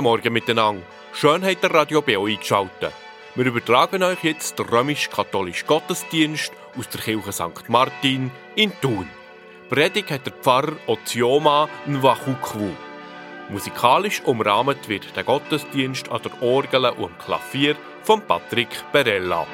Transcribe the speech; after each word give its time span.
Guten 0.00 0.12
Morgen 0.12 0.32
miteinander. 0.32 0.82
Schön 1.12 1.44
habt 1.44 1.62
ihr 1.62 1.74
Radio 1.74 2.00
BO 2.00 2.24
eingeschaltet. 2.24 2.94
Wir 3.34 3.44
übertragen 3.44 4.02
euch 4.02 4.24
jetzt 4.24 4.58
den 4.58 4.64
römisch-katholischen 4.64 5.66
Gottesdienst 5.66 6.54
aus 6.78 6.88
der 6.88 7.02
Kirche 7.02 7.32
St. 7.32 7.68
Martin 7.68 8.30
in 8.56 8.72
Thun. 8.80 9.06
Predigt 9.68 10.10
hat 10.10 10.24
der 10.24 10.32
Pfarrer 10.32 10.72
Ozioma 10.86 11.68
Nwachukwu. 11.84 12.70
Musikalisch 13.50 14.22
umrahmt 14.24 14.88
wird 14.88 15.14
der 15.14 15.24
Gottesdienst 15.24 16.10
an 16.10 16.22
der 16.22 16.42
Orgel 16.42 16.86
und 16.86 17.18
Klavier 17.18 17.76
von 18.02 18.22
Patrick 18.22 18.70
Perella. 18.92 19.46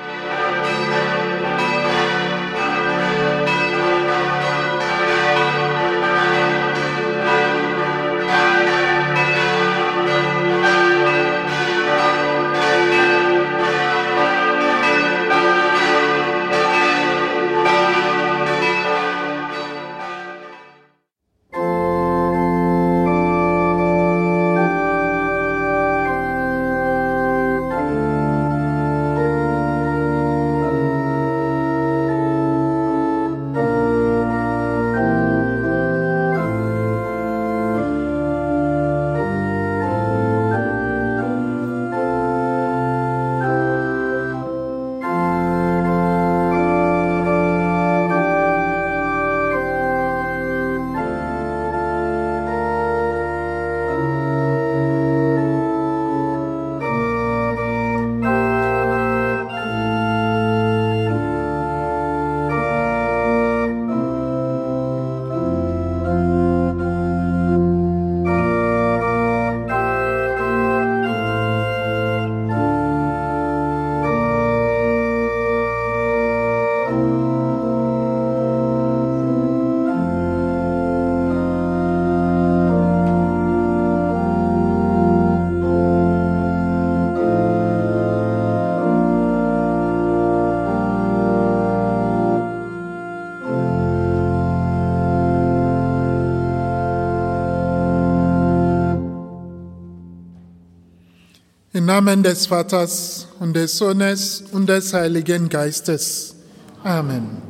Namen 101.87 102.23
des 102.23 102.47
Vaters 102.49 103.29
und 103.39 103.55
des 103.55 103.79
Sohnes 103.79 104.43
und 104.51 104.69
des 104.69 104.93
Heiligen 104.93 105.49
Geistes. 105.49 106.35
Amen. 106.83 107.41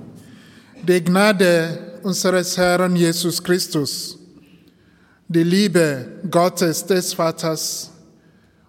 Die 0.86 1.02
Gnade 1.02 1.94
unseres 2.02 2.58
Herrn 2.58 2.96
Jesus 2.96 3.42
Christus, 3.42 4.18
die 5.26 5.42
Liebe 5.42 6.06
Gottes 6.30 6.84
des 6.84 7.14
Vaters 7.14 7.90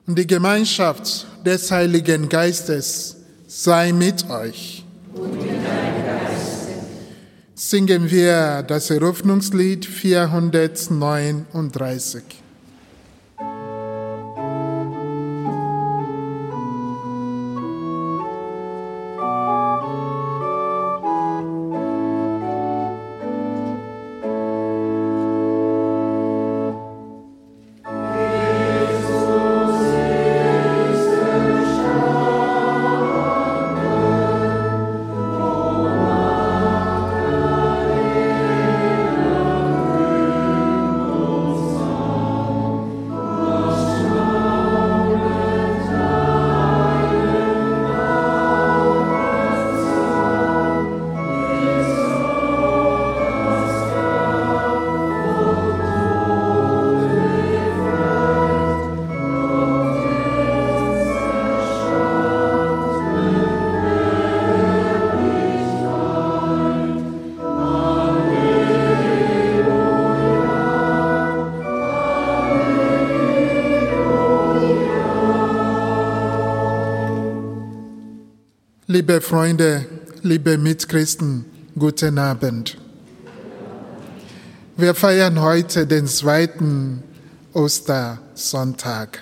und 0.08 0.18
die 0.18 0.26
Gemeinschaft 0.26 1.28
des 1.46 1.70
Heiligen 1.70 2.30
Geistes 2.30 3.18
sei 3.46 3.92
mit 3.92 4.30
euch. 4.30 4.86
Und 5.14 5.36
mit 5.36 5.50
Singen 7.56 8.10
wir 8.10 8.64
das 8.64 8.90
Eröffnungslied 8.90 9.86
439. 9.86 12.47
Liebe 78.98 79.22
Freunde, 79.22 79.86
liebe 80.24 80.58
Mitchristen, 80.58 81.46
guten 81.78 82.18
Abend. 82.18 82.80
Wir 84.76 84.96
feiern 84.96 85.40
heute 85.40 85.86
den 85.86 86.08
zweiten 86.08 87.04
Ostersonntag. 87.54 89.20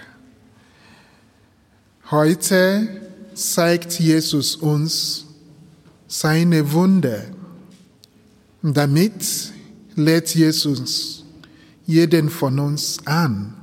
Heute 2.09 2.87
zeigt 3.33 3.99
Jesus 3.99 4.55
uns 4.55 5.25
seine 6.07 6.71
Wunde. 6.71 7.25
Damit 8.61 9.51
lädt 9.97 10.33
Jesus 10.35 11.25
jeden 11.85 12.29
von 12.29 12.59
uns 12.59 13.05
an. 13.05 13.53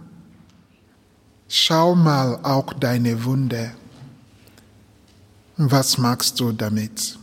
Schau 1.48 1.94
mal 1.94 2.38
auch 2.42 2.74
deine 2.74 3.24
Wunde. 3.24 3.72
Was 5.64 5.96
magst 5.96 6.40
du 6.40 6.50
damit? 6.50 7.16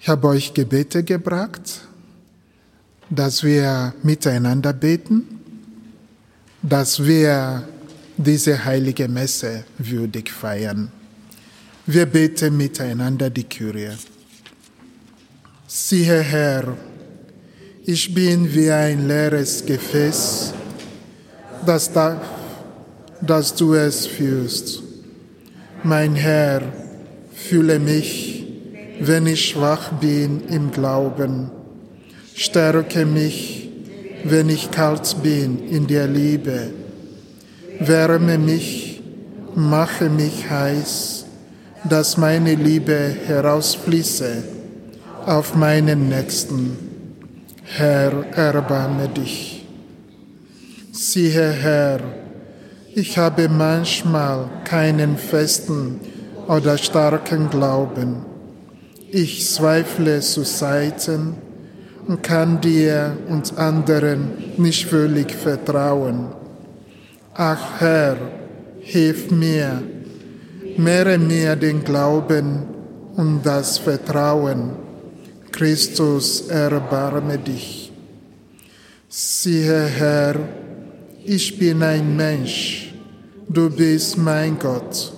Ich 0.00 0.08
habe 0.08 0.26
euch 0.26 0.52
Gebete 0.52 1.04
gebracht, 1.04 1.82
dass 3.08 3.44
wir 3.44 3.94
miteinander 4.02 4.72
beten, 4.72 5.40
dass 6.62 7.04
wir 7.04 7.62
diese 8.16 8.64
heilige 8.64 9.06
Messe 9.06 9.62
würdig 9.78 10.32
feiern. 10.32 10.90
Wir 11.86 12.06
beten 12.06 12.56
miteinander 12.56 13.30
die 13.30 13.44
Kyrie. 13.44 13.96
Siehe 15.68 16.22
Herr, 16.22 16.76
ich 17.86 18.12
bin 18.12 18.52
wie 18.52 18.72
ein 18.72 19.06
leeres 19.06 19.64
Gefäß, 19.64 20.54
das 21.64 21.92
darf, 21.92 22.20
dass 23.20 23.54
du 23.54 23.74
es 23.74 24.08
führst. 24.08 24.89
Mein 25.82 26.14
Herr, 26.14 26.60
fühle 27.32 27.78
mich, 27.78 28.44
wenn 29.00 29.26
ich 29.26 29.48
schwach 29.48 29.92
bin 29.92 30.42
im 30.48 30.70
Glauben. 30.70 31.50
Stärke 32.34 33.06
mich, 33.06 33.70
wenn 34.24 34.50
ich 34.50 34.70
kalt 34.70 35.16
bin 35.22 35.68
in 35.70 35.86
der 35.86 36.06
Liebe. 36.06 36.70
Wärme 37.78 38.36
mich, 38.36 39.00
mache 39.54 40.10
mich 40.10 40.50
heiß, 40.50 41.24
dass 41.88 42.18
meine 42.18 42.56
Liebe 42.56 43.16
herausfließe 43.26 44.42
auf 45.24 45.54
meinen 45.54 46.10
Nächsten. 46.10 46.76
Herr, 47.64 48.26
erbarme 48.34 49.08
dich. 49.08 49.66
Siehe 50.92 51.52
Herr, 51.52 52.19
ich 52.94 53.18
habe 53.18 53.48
manchmal 53.48 54.48
keinen 54.64 55.16
festen 55.16 56.00
oder 56.48 56.76
starken 56.76 57.48
Glauben. 57.48 58.26
Ich 59.10 59.48
zweifle 59.48 60.20
zu 60.20 60.44
Seiten 60.44 61.34
und 62.06 62.22
kann 62.22 62.60
dir 62.60 63.16
und 63.28 63.56
anderen 63.58 64.32
nicht 64.56 64.86
völlig 64.86 65.32
vertrauen. 65.32 66.28
Ach 67.34 67.80
Herr, 67.80 68.16
hilf 68.80 69.30
mir, 69.30 69.82
mehre 70.76 71.18
mir 71.18 71.54
den 71.56 71.84
Glauben 71.84 72.62
und 73.16 73.42
das 73.44 73.78
Vertrauen. 73.78 74.72
Christus, 75.52 76.48
erbarme 76.48 77.38
dich. 77.38 77.92
Siehe 79.08 79.86
Herr, 79.86 80.36
ich 81.32 81.56
bin 81.56 81.80
ein 81.80 82.16
Mensch, 82.16 82.92
du 83.48 83.70
bist 83.70 84.18
mein 84.18 84.58
Gott. 84.58 85.12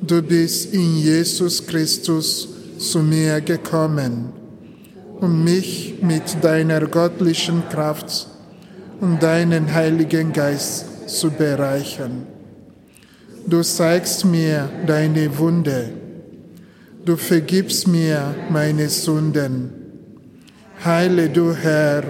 Du 0.00 0.20
bist 0.20 0.74
in 0.74 0.96
Jesus 0.96 1.64
Christus 1.64 2.48
zu 2.78 2.98
mir 2.98 3.40
gekommen, 3.40 4.32
um 5.20 5.44
mich 5.44 5.94
mit 6.02 6.42
deiner 6.42 6.80
göttlichen 6.80 7.62
Kraft 7.68 8.26
und 9.00 9.22
deinen 9.22 9.72
Heiligen 9.72 10.32
Geist 10.32 11.08
zu 11.08 11.30
bereichern. 11.30 12.26
Du 13.46 13.62
zeigst 13.62 14.24
mir 14.24 14.68
deine 14.84 15.38
Wunde, 15.38 15.90
du 17.04 17.16
vergibst 17.16 17.86
mir 17.86 18.34
meine 18.50 18.88
Sünden. 18.88 19.70
Heile 20.84 21.28
du, 21.28 21.54
Herr, 21.54 22.02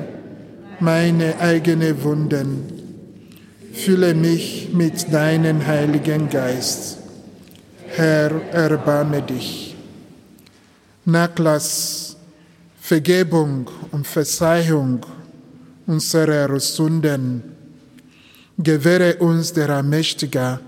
meine 0.81 1.39
eigenen 1.39 2.03
Wunden. 2.03 2.70
Fülle 3.73 4.15
mich 4.15 4.71
mit 4.73 5.13
deinem 5.13 5.67
Heiligen 5.67 6.29
Geist. 6.29 6.99
Herr, 7.89 8.31
erbarme 8.53 9.23
dich. 9.23 9.77
Nachlass, 11.05 12.17
Vergebung 12.81 13.71
und 13.93 14.07
Verzeihung 14.07 15.07
unserer 15.87 16.59
Sünden 16.61 17.43
gewähre 18.63 19.17
uns 19.17 19.53
der 19.53 19.71
allmächtige 19.71 20.61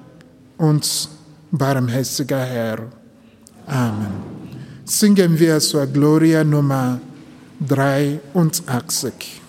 und 0.57 1.09
barmherzige 1.51 2.39
Herr. 2.39 2.79
Amen. 3.67 4.13
Singen 4.85 5.39
wir 5.39 5.61
zur 5.61 5.87
Gloria 5.87 6.43
Nummer 6.45 7.01
83. 7.61 9.42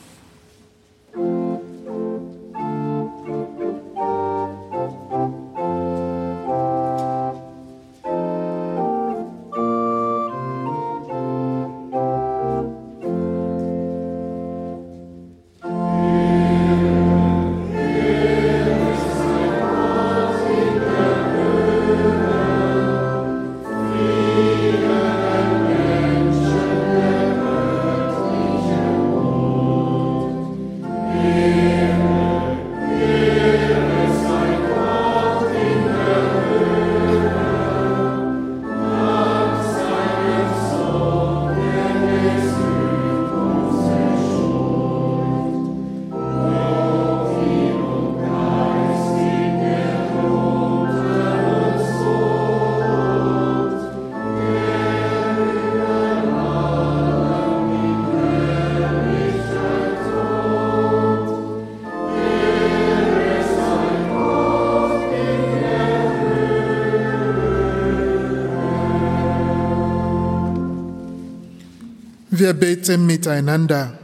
Wir 72.43 72.51
beten 72.51 73.05
miteinander 73.05 73.97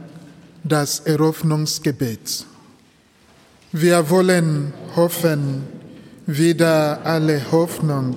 das 0.64 1.00
Eröffnungsgebet. 1.00 2.46
Wir 3.70 4.08
wollen 4.08 4.72
hoffen, 4.96 5.64
wieder 6.26 7.04
alle 7.04 7.42
Hoffnung, 7.52 8.16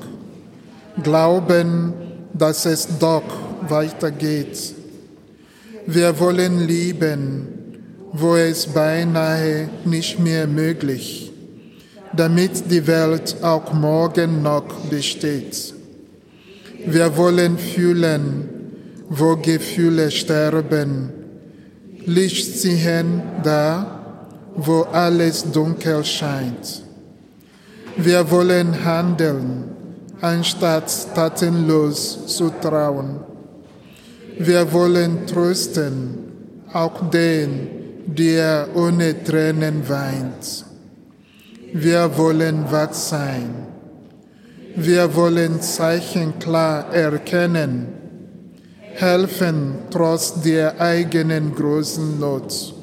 glauben, 1.03 1.91
dass 2.33 2.65
es 2.65 2.87
doch 2.99 3.25
weitergeht. 3.67 4.73
Wir 5.87 6.17
wollen 6.17 6.67
lieben, 6.67 7.47
wo 8.13 8.37
es 8.37 8.67
beinahe 8.67 9.67
nicht 9.83 10.19
mehr 10.19 10.47
möglich, 10.47 11.33
damit 12.15 12.71
die 12.71 12.87
Welt 12.87 13.35
auch 13.41 13.73
morgen 13.73 14.41
noch 14.41 14.85
besteht. 14.89 15.73
Wir 16.85 17.17
wollen 17.17 17.57
fühlen, 17.57 18.52
wo 19.15 19.35
Gefühle 19.35 20.09
sterben, 20.09 21.11
Licht 22.05 22.59
ziehen 22.59 23.21
da, 23.43 23.99
wo 24.55 24.81
alles 24.91 25.51
dunkel 25.51 26.03
scheint. 26.03 26.83
Wir 27.95 28.29
wollen 28.31 28.83
handeln, 28.83 29.65
anstatt 30.19 30.91
tatenlos 31.15 32.25
zu 32.27 32.49
trauen. 32.61 33.19
Wir 34.39 34.73
wollen 34.73 35.27
trösten, 35.27 36.17
auch 36.73 37.09
den, 37.11 37.69
der 38.07 38.67
ohne 38.73 39.23
Tränen 39.23 39.87
weint. 39.87 40.65
Wir 41.71 42.17
wollen 42.17 42.65
wach 42.71 42.93
sein. 42.93 43.67
Wir 44.75 45.15
wollen 45.15 45.61
Zeichen 45.61 46.39
klar 46.39 46.91
erkennen, 46.93 48.02
helfen 48.95 49.75
trotz 49.89 50.41
der 50.41 50.79
eigenen 50.79 51.55
großen 51.55 52.19
Not. 52.19 52.73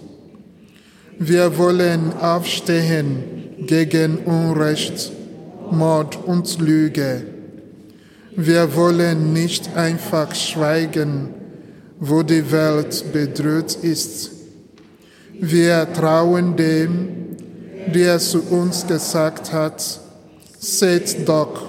Wir 1.18 1.56
wollen 1.58 2.12
aufstehen 2.18 3.66
gegen 3.66 4.18
Unrecht, 4.18 5.12
Mord 5.70 6.18
und 6.26 6.58
Lüge. 6.60 7.22
Wir 8.36 8.74
wollen 8.74 9.32
nicht 9.32 9.76
einfach 9.76 10.34
schweigen, 10.34 11.28
wo 11.98 12.22
die 12.22 12.50
Welt 12.50 13.12
bedroht 13.12 13.76
ist. 13.82 14.30
Wir 15.38 15.92
trauen 15.92 16.56
dem, 16.56 17.08
der 17.94 18.18
zu 18.18 18.40
uns 18.42 18.86
gesagt 18.86 19.52
hat, 19.52 20.00
seht 20.58 21.28
doch, 21.28 21.62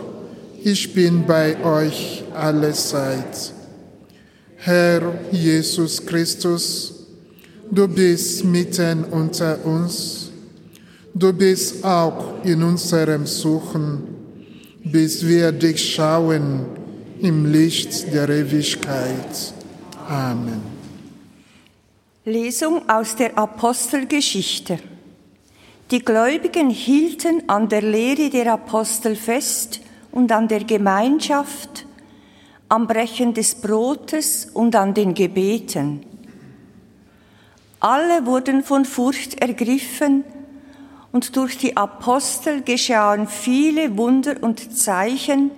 ich 0.63 0.93
bin 0.93 1.25
bei 1.25 1.61
euch 1.63 2.23
alle 2.33 2.71
Zeit. 2.73 3.53
Herr 4.63 5.01
Jesus 5.31 6.05
Christus, 6.05 6.93
du 7.71 7.87
bist 7.87 8.45
mitten 8.45 9.05
unter 9.05 9.57
uns, 9.65 10.29
du 11.15 11.33
bist 11.33 11.83
auch 11.83 12.43
in 12.43 12.61
unserem 12.61 13.25
Suchen, 13.25 14.03
bis 14.83 15.25
wir 15.25 15.51
dich 15.51 15.95
schauen 15.95 16.67
im 17.21 17.51
Licht 17.51 18.13
der 18.13 18.29
Ewigkeit. 18.29 19.53
Amen. 20.07 20.61
Lesung 22.25 22.87
aus 22.87 23.15
der 23.15 23.35
Apostelgeschichte. 23.39 24.77
Die 25.89 26.05
Gläubigen 26.05 26.69
hielten 26.69 27.49
an 27.49 27.67
der 27.67 27.81
Lehre 27.81 28.29
der 28.29 28.53
Apostel 28.53 29.15
fest 29.15 29.81
und 30.11 30.31
an 30.31 30.47
der 30.47 30.65
Gemeinschaft, 30.65 31.87
am 32.71 32.87
Brechen 32.87 33.33
des 33.33 33.55
Brotes 33.55 34.45
und 34.53 34.77
an 34.77 34.93
den 34.93 35.13
Gebeten. 35.13 36.05
Alle 37.81 38.25
wurden 38.25 38.63
von 38.63 38.85
Furcht 38.85 39.41
ergriffen 39.41 40.23
und 41.11 41.35
durch 41.35 41.57
die 41.57 41.75
Apostel 41.75 42.61
geschahen 42.61 43.27
viele 43.27 43.97
Wunder 43.97 44.35
und 44.39 44.77
Zeichen 44.77 45.51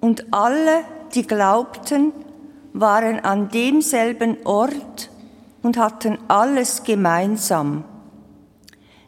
und 0.00 0.32
alle, 0.32 0.84
die 1.14 1.26
glaubten, 1.26 2.12
waren 2.72 3.20
an 3.20 3.50
demselben 3.50 4.38
Ort 4.44 5.10
und 5.62 5.76
hatten 5.76 6.16
alles 6.28 6.84
gemeinsam. 6.84 7.84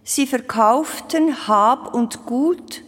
Sie 0.04 0.26
verkauften 0.26 1.48
Hab 1.48 1.94
und 1.94 2.26
Gut 2.26 2.82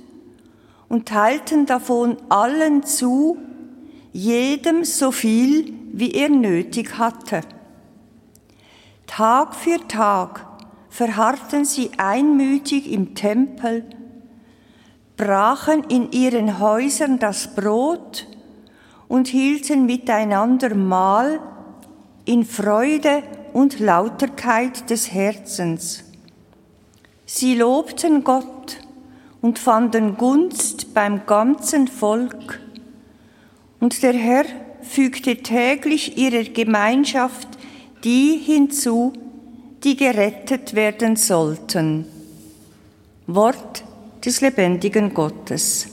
und 0.91 1.09
teilten 1.09 1.65
davon 1.65 2.19
allen 2.29 2.83
zu, 2.83 3.39
jedem 4.13 4.85
so 4.85 5.11
viel, 5.11 5.73
wie 5.93 6.13
er 6.13 6.29
nötig 6.29 6.99
hatte. 6.99 7.41
Tag 9.07 9.55
für 9.55 9.87
Tag 9.89 10.47
verharrten 10.91 11.65
sie 11.65 11.91
einmütig 11.97 12.91
im 12.91 13.15
Tempel, 13.15 13.85
brachen 15.17 15.85
in 15.85 16.13
ihren 16.13 16.59
Häusern 16.59 17.19
das 17.19 17.55
Brot 17.55 18.27
und 19.09 19.29
hielten 19.29 19.87
miteinander 19.87 20.75
Mahl 20.75 21.41
in 22.25 22.45
Freude 22.45 23.23
und 23.53 23.81
Lauterkeit 23.81 24.91
des 24.91 25.13
Herzens. 25.13 26.05
Sie 27.25 27.55
lobten 27.55 28.25
Gott 28.25 28.79
und 29.41 29.59
fanden 29.59 30.17
Gunst 30.17 30.95
beim 30.95 31.27
ganzen 31.27 31.89
Volk. 31.89 32.61
Und 33.81 34.03
der 34.03 34.15
Herr 34.15 34.45
fügte 34.83 35.37
täglich 35.37 36.17
ihrer 36.17 36.45
Gemeinschaft 36.45 37.49
die 38.05 38.41
hinzu, 38.45 39.13
die 39.83 39.97
gerettet 39.97 40.75
werden 40.75 41.17
sollten. 41.17 42.07
Wort 43.27 43.85
des 44.25 44.41
lebendigen 44.41 45.13
Gottes. 45.15 45.89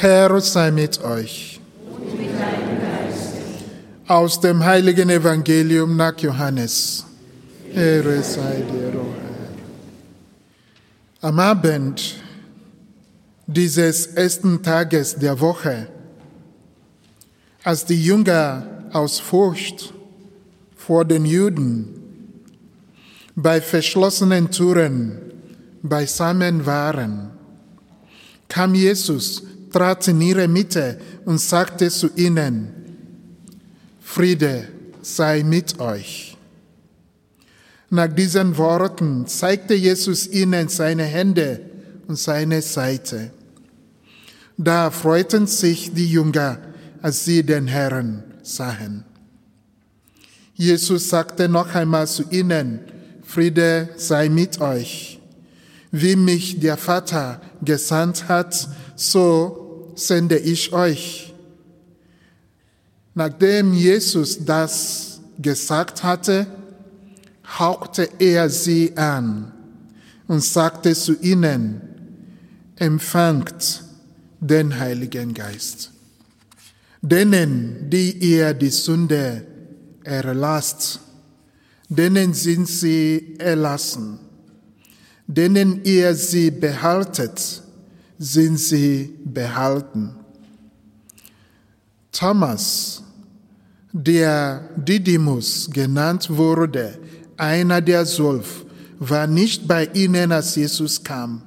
Herr 0.00 0.40
sei 0.40 0.70
mit 0.70 1.02
euch. 1.02 1.60
Aus 4.06 4.40
dem 4.40 4.64
heiligen 4.64 5.08
Evangelium 5.08 5.96
nach 5.96 6.18
Johannes. 6.18 7.06
Ehre 7.72 8.22
sei 8.22 8.62
dir, 8.70 8.92
o 9.00 9.06
Herr. 11.20 11.28
Am 11.28 11.38
Abend 11.38 12.16
dieses 13.46 14.06
ersten 14.08 14.62
Tages 14.62 15.16
der 15.16 15.40
Woche, 15.40 15.88
als 17.62 17.84
die 17.86 18.02
Jünger 18.02 18.66
aus 18.92 19.20
Furcht 19.20 19.94
vor 20.76 21.04
den 21.04 21.24
Juden 21.24 21.88
bei 23.34 23.60
verschlossenen 23.60 24.50
Türen 24.50 25.18
beisammen 25.82 26.66
waren, 26.66 27.30
kam 28.48 28.74
Jesus 28.74 29.42
trat 29.74 30.06
in 30.06 30.20
ihre 30.20 30.46
Mitte 30.46 30.98
und 31.24 31.40
sagte 31.40 31.90
zu 31.90 32.08
ihnen, 32.14 32.68
Friede 34.00 34.68
sei 35.02 35.42
mit 35.42 35.80
euch. 35.80 36.36
Nach 37.90 38.06
diesen 38.06 38.56
Worten 38.56 39.26
zeigte 39.26 39.74
Jesus 39.74 40.28
ihnen 40.28 40.68
seine 40.68 41.02
Hände 41.02 41.60
und 42.06 42.16
seine 42.16 42.62
Seite. 42.62 43.32
Da 44.56 44.92
freuten 44.92 45.48
sich 45.48 45.92
die 45.92 46.08
Jünger, 46.08 46.58
als 47.02 47.24
sie 47.24 47.42
den 47.42 47.66
Herrn 47.66 48.22
sahen. 48.44 49.04
Jesus 50.54 51.08
sagte 51.08 51.48
noch 51.48 51.74
einmal 51.74 52.06
zu 52.06 52.22
ihnen, 52.30 52.78
Friede 53.24 53.88
sei 53.96 54.28
mit 54.28 54.60
euch. 54.60 55.18
Wie 55.90 56.14
mich 56.14 56.60
der 56.60 56.76
Vater 56.76 57.40
gesandt 57.60 58.28
hat, 58.28 58.68
so 58.94 59.63
sende 59.94 60.38
ich 60.38 60.72
euch. 60.72 61.34
Nachdem 63.14 63.72
Jesus 63.72 64.44
das 64.44 65.20
gesagt 65.38 66.02
hatte, 66.02 66.46
hauchte 67.58 68.08
er 68.18 68.50
sie 68.50 68.96
an 68.96 69.52
und 70.26 70.42
sagte 70.42 70.94
zu 70.94 71.14
ihnen, 71.20 71.80
empfangt 72.76 73.84
den 74.40 74.78
Heiligen 74.78 75.32
Geist. 75.34 75.92
Denen, 77.02 77.90
die 77.90 78.12
ihr 78.12 78.54
die 78.54 78.70
Sünde 78.70 79.46
erlasst, 80.02 81.00
denen 81.88 82.34
sind 82.34 82.66
sie 82.66 83.36
erlassen. 83.38 84.18
Denen 85.26 85.84
ihr 85.84 86.14
sie 86.14 86.50
behaltet, 86.50 87.62
sind 88.24 88.56
sie 88.56 89.14
behalten. 89.22 90.16
Thomas, 92.10 93.02
der 93.92 94.66
Didymus 94.76 95.68
genannt 95.70 96.30
wurde, 96.30 96.98
einer 97.36 97.82
der 97.82 98.06
zwölf, 98.06 98.64
war 98.98 99.26
nicht 99.26 99.68
bei 99.68 99.84
ihnen, 99.92 100.32
als 100.32 100.56
Jesus 100.56 101.04
kam. 101.04 101.42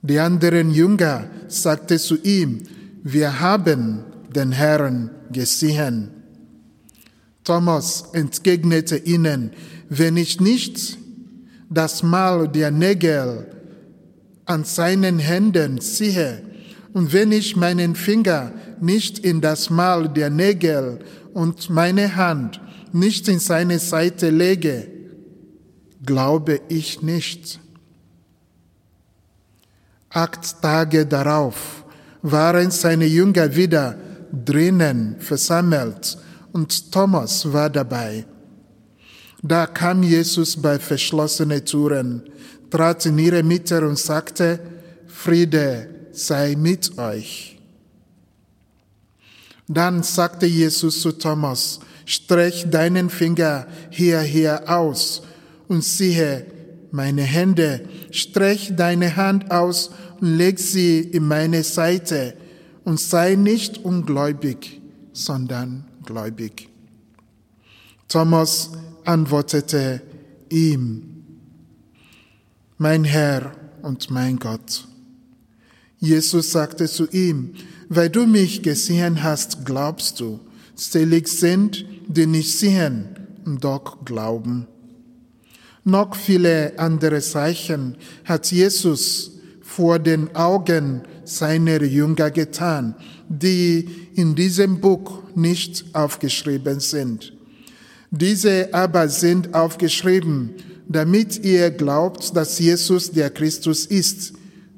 Die 0.00 0.20
anderen 0.20 0.70
Jünger 0.70 1.28
sagten 1.48 1.98
zu 1.98 2.16
ihm, 2.22 2.62
wir 3.02 3.40
haben 3.40 4.04
den 4.32 4.52
Herrn 4.52 5.10
gesehen. 5.32 6.10
Thomas 7.42 8.04
entgegnete 8.12 8.96
ihnen, 8.98 9.50
wenn 9.88 10.16
ich 10.16 10.40
nicht 10.40 10.98
das 11.68 12.04
Mal 12.04 12.46
der 12.46 12.70
Nägel 12.70 13.55
an 14.46 14.64
seinen 14.64 15.18
Händen 15.18 15.80
ziehe 15.80 16.42
und 16.92 17.12
wenn 17.12 17.32
ich 17.32 17.56
meinen 17.56 17.94
Finger 17.94 18.52
nicht 18.80 19.18
in 19.18 19.40
das 19.40 19.68
Mal 19.68 20.08
der 20.08 20.30
Nägel 20.30 21.00
und 21.34 21.68
meine 21.68 22.16
Hand 22.16 22.60
nicht 22.92 23.28
in 23.28 23.38
seine 23.38 23.78
Seite 23.78 24.30
lege, 24.30 24.88
glaube 26.04 26.60
ich 26.68 27.02
nicht. 27.02 27.60
Acht 30.08 30.62
Tage 30.62 31.04
darauf 31.04 31.84
waren 32.22 32.70
seine 32.70 33.06
Jünger 33.06 33.54
wieder 33.54 33.98
drinnen 34.32 35.16
versammelt 35.18 36.16
und 36.52 36.92
Thomas 36.92 37.52
war 37.52 37.68
dabei. 37.68 38.24
Da 39.42 39.66
kam 39.66 40.02
Jesus 40.02 40.56
bei 40.56 40.78
verschlossenen 40.78 41.64
Türen 41.64 42.22
trat 42.70 43.06
in 43.06 43.18
ihre 43.18 43.42
Mitte 43.42 43.86
und 43.86 43.98
sagte, 43.98 44.60
Friede 45.06 45.88
sei 46.12 46.56
mit 46.56 46.98
euch. 46.98 47.58
Dann 49.68 50.02
sagte 50.02 50.46
Jesus 50.46 51.00
zu 51.00 51.12
Thomas, 51.12 51.80
streck 52.04 52.70
deinen 52.70 53.10
Finger 53.10 53.66
hierher 53.90 54.64
aus 54.68 55.22
und 55.68 55.82
siehe 55.82 56.46
meine 56.92 57.22
Hände, 57.22 57.88
streck 58.10 58.76
deine 58.76 59.16
Hand 59.16 59.50
aus 59.50 59.90
und 60.20 60.36
leg 60.36 60.58
sie 60.58 61.00
in 61.00 61.26
meine 61.26 61.62
Seite 61.64 62.34
und 62.84 63.00
sei 63.00 63.34
nicht 63.34 63.78
ungläubig, 63.84 64.80
sondern 65.12 65.84
gläubig. 66.04 66.68
Thomas 68.08 68.70
antwortete 69.04 70.00
ihm, 70.48 71.15
mein 72.78 73.04
Herr 73.04 73.52
und 73.82 74.10
mein 74.10 74.38
Gott. 74.38 74.86
Jesus 75.98 76.52
sagte 76.52 76.86
zu 76.86 77.08
ihm, 77.08 77.54
weil 77.88 78.10
du 78.10 78.26
mich 78.26 78.62
gesehen 78.62 79.22
hast, 79.22 79.64
glaubst 79.64 80.20
du. 80.20 80.40
Selig 80.74 81.28
sind, 81.28 81.86
die 82.06 82.26
nicht 82.26 82.52
sehen 82.58 83.08
und 83.46 83.64
doch 83.64 84.04
glauben. 84.04 84.66
Noch 85.84 86.14
viele 86.14 86.78
andere 86.78 87.20
Zeichen 87.20 87.96
hat 88.24 88.50
Jesus 88.52 89.32
vor 89.62 89.98
den 89.98 90.34
Augen 90.36 91.02
seiner 91.24 91.82
Jünger 91.82 92.30
getan, 92.30 92.94
die 93.28 93.88
in 94.14 94.34
diesem 94.34 94.80
Buch 94.80 95.22
nicht 95.34 95.94
aufgeschrieben 95.94 96.80
sind. 96.80 97.32
Diese 98.10 98.72
aber 98.74 99.08
sind 99.08 99.54
aufgeschrieben, 99.54 100.54
damit 100.88 101.44
ihr 101.44 101.70
glaubt, 101.70 102.36
dass 102.36 102.58
Jesus 102.58 103.10
der 103.10 103.30
Christus 103.30 103.86
ist, 103.86 104.32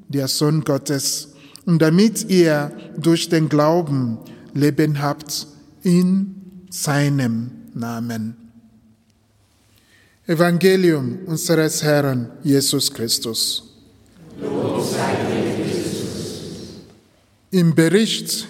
der 0.07 0.27
Sohn 0.27 0.63
Gottes, 0.63 1.29
und 1.65 1.81
damit 1.81 2.29
ihr 2.29 2.71
durch 2.97 3.29
den 3.29 3.47
Glauben 3.49 4.17
Leben 4.53 5.01
habt 5.01 5.47
in 5.83 6.35
seinem 6.69 7.51
Namen. 7.73 8.35
Evangelium 10.25 11.19
unseres 11.25 11.83
Herrn 11.83 12.31
Jesus 12.43 12.93
Christus. 12.93 13.63
Im 17.51 17.73
Bericht 17.73 18.47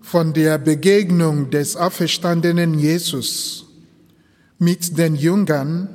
von 0.00 0.32
der 0.32 0.58
Begegnung 0.58 1.50
des 1.50 1.76
auferstandenen 1.76 2.78
Jesus 2.78 3.66
mit 4.58 4.96
den 4.96 5.16
Jüngern 5.16 5.88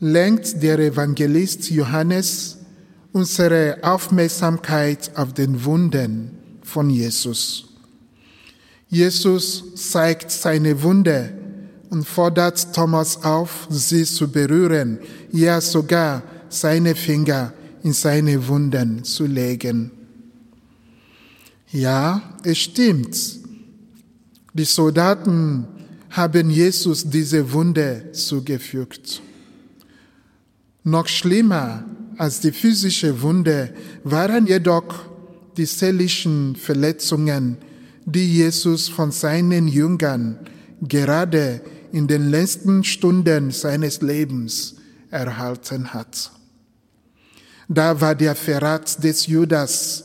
lenkt 0.00 0.62
der 0.62 0.78
Evangelist 0.78 1.70
Johannes 1.70 2.56
unsere 3.12 3.78
Aufmerksamkeit 3.82 5.10
auf 5.14 5.34
den 5.34 5.62
Wunden 5.64 6.30
von 6.62 6.88
Jesus. 6.88 7.66
Jesus 8.88 9.62
zeigt 9.74 10.30
seine 10.30 10.82
Wunde 10.82 11.32
und 11.90 12.08
fordert 12.08 12.74
Thomas 12.74 13.22
auf, 13.22 13.66
sie 13.68 14.04
zu 14.04 14.28
berühren, 14.28 14.98
ja 15.32 15.60
sogar 15.60 16.22
seine 16.48 16.94
Finger 16.94 17.52
in 17.82 17.92
seine 17.92 18.48
Wunden 18.48 19.04
zu 19.04 19.26
legen. 19.26 19.90
Ja, 21.72 22.22
es 22.42 22.58
stimmt. 22.58 23.16
Die 24.54 24.64
Soldaten 24.64 25.66
haben 26.10 26.50
Jesus 26.50 27.08
diese 27.08 27.52
Wunde 27.52 28.10
zugefügt. 28.12 29.22
Noch 30.82 31.08
schlimmer 31.08 31.84
als 32.16 32.40
die 32.40 32.52
physische 32.52 33.22
Wunde 33.22 33.72
waren 34.04 34.46
jedoch 34.46 35.10
die 35.56 35.66
seelischen 35.66 36.56
Verletzungen, 36.56 37.58
die 38.04 38.36
Jesus 38.36 38.88
von 38.88 39.10
seinen 39.10 39.68
Jüngern 39.68 40.38
gerade 40.80 41.60
in 41.92 42.06
den 42.06 42.30
letzten 42.30 42.84
Stunden 42.84 43.50
seines 43.50 44.00
Lebens 44.00 44.76
erhalten 45.10 45.92
hat. 45.92 46.30
Da 47.68 48.00
war 48.00 48.14
der 48.14 48.34
Verrat 48.34 49.02
des 49.02 49.26
Judas, 49.26 50.04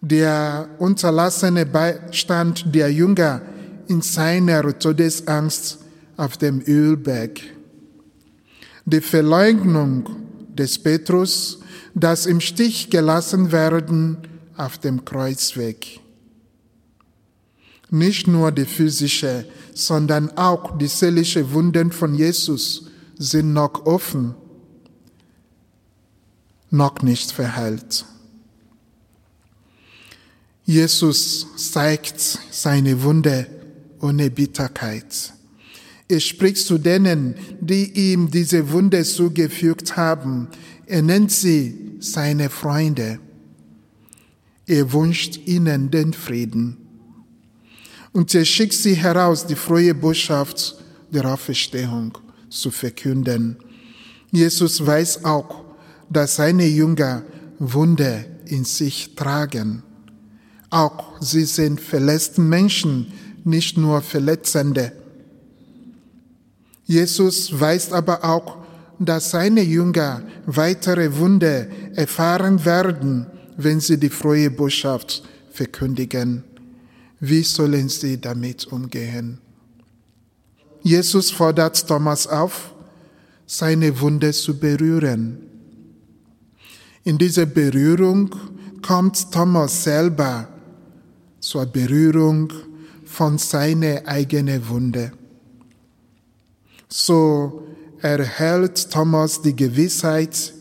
der 0.00 0.68
unterlassene 0.78 1.66
Beistand 1.66 2.74
der 2.74 2.92
Jünger 2.92 3.42
in 3.88 4.00
seiner 4.00 4.78
Todesangst 4.78 5.78
auf 6.16 6.36
dem 6.36 6.62
Ölberg. 6.66 7.40
Die 8.84 9.00
Verleugnung 9.00 10.08
des 10.48 10.78
Petrus, 10.78 11.60
das 11.94 12.26
im 12.26 12.40
Stich 12.40 12.90
gelassen 12.90 13.52
werden 13.52 14.18
auf 14.56 14.78
dem 14.78 15.04
Kreuzweg. 15.04 16.00
Nicht 17.90 18.26
nur 18.26 18.52
die 18.52 18.64
physische, 18.64 19.46
sondern 19.74 20.36
auch 20.36 20.78
die 20.78 20.86
seelische 20.86 21.52
Wunden 21.52 21.92
von 21.92 22.14
Jesus 22.14 22.86
sind 23.18 23.52
noch 23.52 23.86
offen, 23.86 24.34
noch 26.70 27.02
nicht 27.02 27.30
verheilt. 27.32 28.06
Jesus 30.64 31.46
zeigt 31.56 32.20
seine 32.20 33.02
Wunde 33.02 33.46
ohne 34.00 34.30
Bitterkeit. 34.30 35.34
Er 36.12 36.20
spricht 36.20 36.58
zu 36.58 36.76
denen, 36.76 37.36
die 37.58 37.90
ihm 38.12 38.30
diese 38.30 38.70
Wunde 38.70 39.02
zugefügt 39.02 39.96
haben. 39.96 40.48
Er 40.84 41.00
nennt 41.00 41.32
sie 41.32 41.96
seine 42.00 42.50
Freunde. 42.50 43.18
Er 44.66 44.92
wünscht 44.92 45.40
ihnen 45.46 45.90
den 45.90 46.12
Frieden. 46.12 46.76
Und 48.12 48.34
er 48.34 48.44
schickt 48.44 48.74
sie 48.74 48.92
heraus, 48.92 49.46
die 49.46 49.54
frohe 49.54 49.94
Botschaft 49.94 50.76
der 51.10 51.24
Auferstehung 51.32 52.18
zu 52.50 52.70
verkünden. 52.70 53.56
Jesus 54.30 54.84
weiß 54.84 55.24
auch, 55.24 55.64
dass 56.10 56.36
seine 56.36 56.66
Jünger 56.66 57.22
Wunde 57.58 58.26
in 58.44 58.66
sich 58.66 59.14
tragen. 59.16 59.82
Auch 60.68 61.22
sie 61.22 61.46
sind 61.46 61.80
verletzte 61.80 62.42
Menschen, 62.42 63.14
nicht 63.44 63.78
nur 63.78 64.02
Verletzende. 64.02 64.92
Jesus 66.84 67.58
weiß 67.58 67.92
aber 67.92 68.24
auch, 68.24 68.58
dass 68.98 69.30
seine 69.30 69.62
Jünger 69.62 70.22
weitere 70.46 71.16
Wunde 71.16 71.68
erfahren 71.94 72.64
werden, 72.64 73.26
wenn 73.56 73.80
sie 73.80 73.98
die 73.98 74.08
frohe 74.08 74.50
Botschaft 74.50 75.22
verkündigen. 75.50 76.44
Wie 77.20 77.42
sollen 77.42 77.88
sie 77.88 78.20
damit 78.20 78.66
umgehen? 78.66 79.38
Jesus 80.82 81.30
fordert 81.30 81.86
Thomas 81.86 82.26
auf, 82.26 82.74
seine 83.46 84.00
Wunde 84.00 84.32
zu 84.32 84.58
berühren. 84.58 85.38
In 87.04 87.18
dieser 87.18 87.46
Berührung 87.46 88.34
kommt 88.80 89.30
Thomas 89.32 89.84
selber 89.84 90.48
zur 91.38 91.66
Berührung 91.66 92.52
von 93.04 93.38
seiner 93.38 94.02
eigenen 94.06 94.68
Wunde. 94.68 95.12
So 96.94 97.62
erhält 98.02 98.90
Thomas 98.90 99.40
die 99.40 99.56
Gewissheit, 99.56 100.52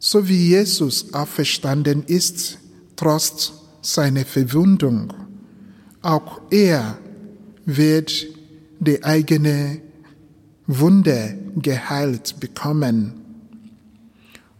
so 0.00 0.28
wie 0.28 0.48
Jesus 0.48 1.14
auferstanden 1.14 2.02
ist, 2.04 2.58
trotz 2.96 3.52
seiner 3.80 4.24
Verwundung 4.24 5.12
auch 6.02 6.40
er 6.50 6.98
wird 7.64 8.26
die 8.80 9.04
eigene 9.04 9.80
Wunde 10.66 11.38
geheilt 11.56 12.40
bekommen. 12.40 13.12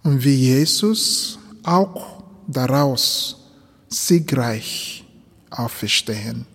Und 0.05 0.25
wie 0.25 0.35
Jesus 0.35 1.39
auch 1.65 2.23
daraus 2.47 3.51
siegreich 3.89 5.05
auferstehen. 5.51 6.47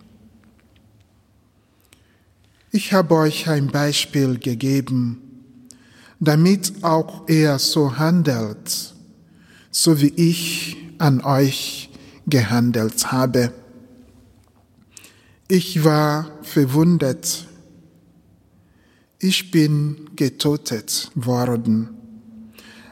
Ich 2.76 2.92
habe 2.92 3.14
euch 3.14 3.48
ein 3.48 3.68
Beispiel 3.68 4.36
gegeben, 4.36 5.22
damit 6.18 6.82
auch 6.82 7.28
er 7.28 7.60
so 7.60 7.98
handelt, 7.98 8.96
so 9.70 10.00
wie 10.00 10.12
ich 10.16 10.76
an 10.98 11.20
euch 11.20 11.90
gehandelt 12.26 13.12
habe. 13.12 13.52
Ich 15.46 15.84
war 15.84 16.32
verwundet. 16.42 17.46
Ich 19.20 19.52
bin 19.52 20.10
getötet 20.16 21.12
worden. 21.14 21.90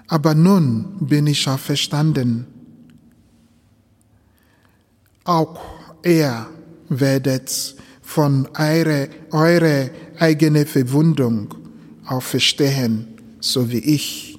Aber 0.07 0.37
nun 0.37 0.97
bin 1.01 1.27
ich 1.27 1.49
auferstanden. 1.49 2.47
Auch 5.25 5.61
er 6.05 6.49
werdet 6.88 7.75
von 8.14 8.48
eure, 8.59 9.09
eure 9.31 9.90
eigene 10.18 10.66
Verwundung 10.66 11.55
auferstehen, 12.05 13.07
so 13.40 13.70
wie 13.70 13.79
ich. 13.79 14.38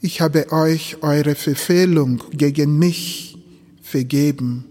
Ich 0.00 0.20
habe 0.20 0.52
euch 0.52 1.02
eure 1.02 1.34
Verfehlung 1.34 2.22
gegen 2.32 2.78
mich 2.78 3.36
vergeben 3.82 4.64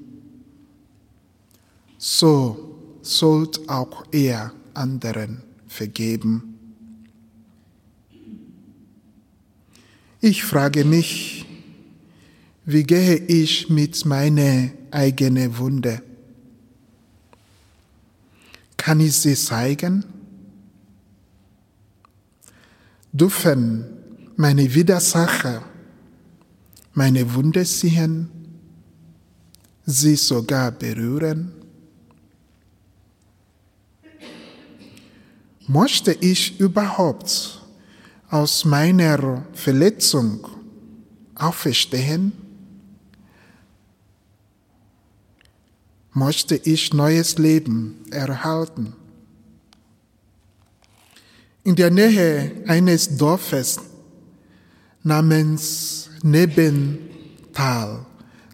so 1.97 2.99
sollt 3.01 3.67
auch 3.67 4.05
er 4.11 4.53
anderen 4.73 5.41
vergeben. 5.67 6.55
Ich 10.21 10.43
frage 10.43 10.85
mich, 10.85 11.45
wie 12.65 12.83
gehe 12.83 13.15
ich 13.15 13.69
mit 13.69 14.05
meiner 14.05 14.69
eigenen 14.91 15.57
Wunde? 15.57 16.01
Kann 18.87 19.01
ich 19.01 19.17
sie 19.17 19.35
zeigen? 19.35 20.05
Dürfen 23.11 23.85
meine 24.37 24.73
Widersacher 24.73 25.61
meine 26.93 27.33
Wunde 27.33 27.65
sehen, 27.65 28.29
sie 29.85 30.15
sogar 30.15 30.71
berühren? 30.71 31.51
Möchte 35.67 36.13
ich 36.13 36.57
überhaupt 36.57 37.61
aus 38.29 38.63
meiner 38.63 39.45
Verletzung 39.51 40.47
auferstehen? 41.35 42.31
Möchte 46.17 46.55
ich 46.55 46.95
neues 46.95 47.37
Leben 47.37 48.03
erhalten? 48.09 48.93
In 51.63 51.75
der 51.75 51.91
Nähe 51.91 52.63
eines 52.65 53.17
Dorfes 53.17 53.79
namens 55.03 56.09
Nebental 56.23 58.03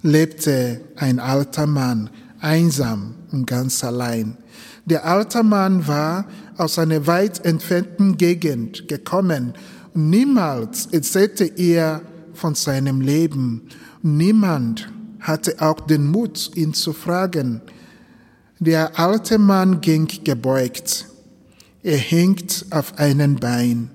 lebte 0.02 0.82
ein 0.98 1.22
alter 1.22 1.66
Mann, 1.66 2.10
einsam 2.42 3.16
und 3.32 3.48
ganz 3.48 3.82
allein. 3.82 4.38
Der 4.84 5.06
alte 5.06 5.42
Mann 5.42 5.88
war 5.88 6.26
aus 6.58 6.78
einer 6.78 7.08
weit 7.08 7.46
entfernten 7.46 8.18
Gegend 8.18 8.90
gekommen 8.90 9.54
und 9.94 10.10
niemals 10.10 10.88
erzählte 10.88 11.46
er 11.46 12.02
von 12.34 12.56
seinem 12.56 13.00
Leben. 13.00 13.70
Niemand 14.02 14.92
hatte 15.24 15.56
auch 15.60 15.80
den 15.82 16.06
Mut, 16.06 16.52
ihn 16.56 16.74
zu 16.74 16.94
fragen. 16.94 17.62
Der 18.60 19.00
alte 19.00 19.40
Mann 19.40 19.82
ging 19.82 20.08
gebeugt. 20.24 21.08
Er 21.82 21.98
hängt 21.98 22.66
auf 22.70 22.98
einem 23.00 23.36
Bein. 23.36 23.90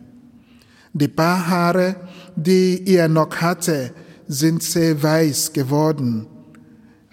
Die 0.92 1.08
paar 1.08 1.46
Haare, 1.46 1.94
die 2.34 2.84
er 2.86 3.08
noch 3.08 3.36
hatte, 3.36 3.92
sind 4.26 4.62
sehr 4.62 5.00
weiß 5.02 5.52
geworden. 5.52 6.26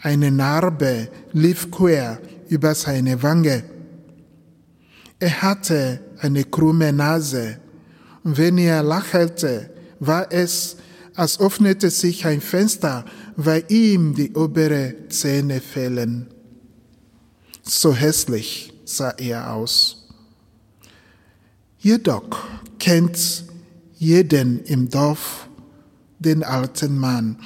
Eine 0.01 0.32
Narbe 0.32 1.10
lief 1.32 1.69
quer 1.69 2.19
über 2.49 2.73
seine 2.73 3.21
Wange. 3.21 3.63
Er 5.19 5.41
hatte 5.41 6.01
eine 6.19 6.43
krumme 6.43 6.91
Nase 6.91 7.60
wenn 8.25 8.58
er 8.58 8.82
lachelte, 8.82 9.69
war 9.99 10.32
es, 10.32 10.78
als 11.13 11.39
öffnete 11.39 11.91
sich 11.91 12.25
ein 12.25 12.41
Fenster, 12.41 13.06
weil 13.36 13.65
ihm 13.69 14.15
die 14.15 14.34
obere 14.34 14.95
Zähne 15.10 15.60
fehlen. 15.60 16.28
So 17.63 17.93
hässlich 17.93 18.74
sah 18.86 19.12
er 19.12 19.54
aus. 19.54 20.08
Jedoch 21.80 22.45
kennt 22.80 23.45
jeden 23.98 24.63
im 24.63 24.89
Dorf 24.89 25.50
den 26.19 26.43
alten 26.43 26.98
Mann, 26.98 27.38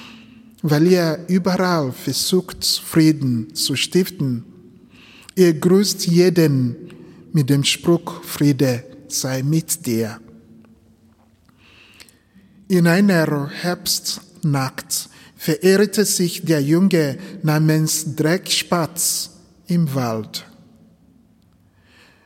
weil 0.61 0.87
er 0.91 1.27
überall 1.27 1.91
versucht, 1.91 2.65
Frieden 2.65 3.53
zu 3.55 3.75
stiften. 3.75 4.45
Er 5.35 5.53
grüßt 5.53 6.07
jeden 6.07 6.75
mit 7.33 7.49
dem 7.49 7.63
Spruch, 7.63 8.23
Friede 8.23 8.83
sei 9.07 9.43
mit 9.43 9.85
dir. 9.85 10.19
In 12.67 12.87
einer 12.87 13.49
Herbstnacht 13.49 15.08
verehrte 15.39 16.03
sich 16.03 16.43
der 16.43 16.61
Junge 16.61 17.17
namens 17.43 18.13
Dreckspatz 18.17 19.29
im 19.67 19.95
Wald. 19.95 20.45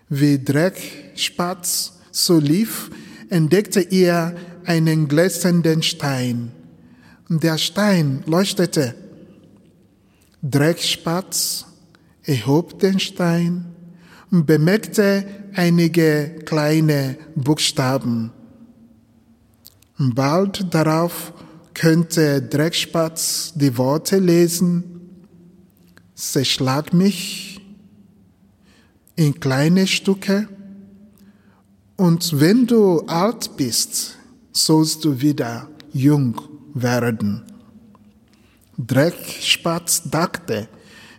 Wie 0.10 0.44
Dreckspatz 0.44 1.94
so 2.10 2.40
lief, 2.40 2.90
entdeckte 3.30 3.82
er 3.82 4.36
einen 4.66 5.08
glänzenden 5.08 5.84
Stein. 5.84 6.54
Der 7.30 7.60
Stein 7.60 8.24
leuchtete. 8.26 8.96
Dreckspatz 10.42 11.68
erhob 12.24 12.80
den 12.80 13.00
Stein 13.00 13.66
und 14.32 14.48
bemerkte 14.48 15.24
einige 15.54 16.40
kleine 16.46 17.16
Buchstaben. 17.36 18.32
Bald 20.00 20.74
darauf 20.74 21.32
könnte 21.74 22.42
Dreckspatz 22.42 23.54
die 23.56 23.78
Worte 23.78 24.20
lesen, 24.20 24.84
zerschlag 26.16 26.94
mich 26.94 27.62
in 29.16 29.40
kleine 29.40 29.88
Stücke 29.88 30.48
und 31.96 32.40
wenn 32.40 32.66
du 32.68 33.02
alt 33.02 33.56
bist, 33.58 34.18
sollst 34.52 35.06
du 35.06 35.22
wieder 35.22 35.70
jung 35.92 36.42
werden. 36.74 37.44
Dreckspatz 38.78 40.10
dachte, 40.10 40.68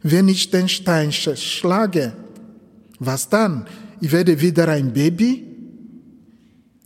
wenn 0.02 0.28
ich 0.28 0.50
den 0.50 0.68
Stein 0.68 1.12
schlage, 1.12 2.12
was 2.98 3.28
dann? 3.28 3.66
Ich 4.00 4.12
werde 4.12 4.40
wieder 4.40 4.68
ein 4.68 4.92
Baby 4.92 5.46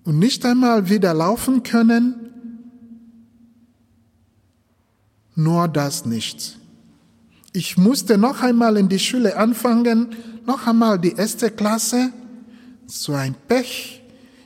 und 0.04 0.18
nicht 0.18 0.44
einmal 0.44 0.88
wieder 0.88 1.14
laufen 1.14 1.62
können? 1.62 2.27
Nur 5.38 5.68
das 5.68 6.04
nicht. 6.04 6.58
Ich 7.52 7.78
musste 7.78 8.18
noch 8.18 8.42
einmal 8.42 8.76
in 8.76 8.88
die 8.88 8.98
Schule 8.98 9.36
anfangen, 9.36 10.08
noch 10.44 10.66
einmal 10.66 10.98
die 10.98 11.12
erste 11.12 11.52
Klasse. 11.52 12.10
So 12.88 13.14
ein 13.14 13.36
Pech. 13.46 14.02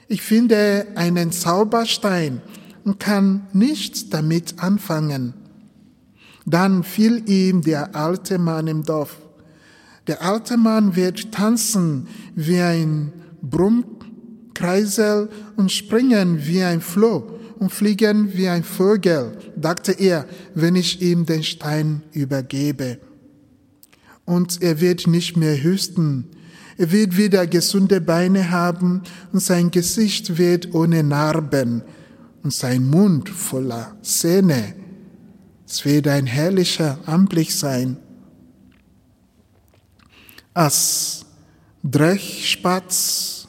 Ich 0.08 0.20
finde 0.20 0.88
einen 0.94 1.32
Zauberstein 1.32 2.42
und 2.84 3.00
kann 3.00 3.46
nichts 3.54 4.10
damit 4.10 4.62
anfangen. 4.62 5.32
Dann 6.44 6.84
fiel 6.84 7.26
ihm 7.26 7.62
der 7.62 7.96
alte 7.96 8.38
Mann 8.38 8.66
im 8.66 8.82
Dorf. 8.82 9.16
Der 10.08 10.20
alte 10.20 10.58
Mann 10.58 10.94
wird 10.94 11.32
tanzen 11.32 12.06
wie 12.34 12.60
ein 12.60 13.14
Brummkreisel 13.40 15.30
und 15.56 15.72
springen 15.72 16.46
wie 16.46 16.62
ein 16.62 16.82
Floh 16.82 17.38
und 17.62 17.70
fliegen 17.70 18.34
wie 18.34 18.48
ein 18.48 18.64
Vogel, 18.64 19.38
dachte 19.54 19.92
er, 19.92 20.26
wenn 20.52 20.74
ich 20.74 21.00
ihm 21.00 21.26
den 21.26 21.44
Stein 21.44 22.02
übergebe. 22.12 22.98
Und 24.24 24.60
er 24.60 24.80
wird 24.80 25.06
nicht 25.06 25.36
mehr 25.36 25.62
hüsten. 25.62 26.26
Er 26.76 26.90
wird 26.90 27.16
wieder 27.16 27.46
gesunde 27.46 28.00
Beine 28.00 28.50
haben 28.50 29.02
und 29.32 29.38
sein 29.38 29.70
Gesicht 29.70 30.38
wird 30.38 30.74
ohne 30.74 31.04
Narben 31.04 31.82
und 32.42 32.52
sein 32.52 32.84
Mund 32.84 33.28
voller 33.28 33.96
Zähne. 34.02 34.74
Es 35.64 35.84
wird 35.84 36.08
ein 36.08 36.26
herrlicher 36.26 36.98
Anblick 37.06 37.52
sein. 37.52 37.96
Als 40.52 41.26
Drechspatz 41.84 43.46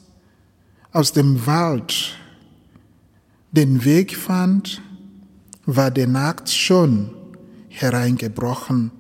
aus 0.91 1.13
dem 1.13 1.47
Wald 1.47 2.19
den 3.53 3.85
Weg 3.85 4.17
fand, 4.17 4.81
war 5.65 5.91
der 5.91 6.07
Nacht 6.07 6.51
schon 6.51 7.11
hereingebrochen. 7.69 8.91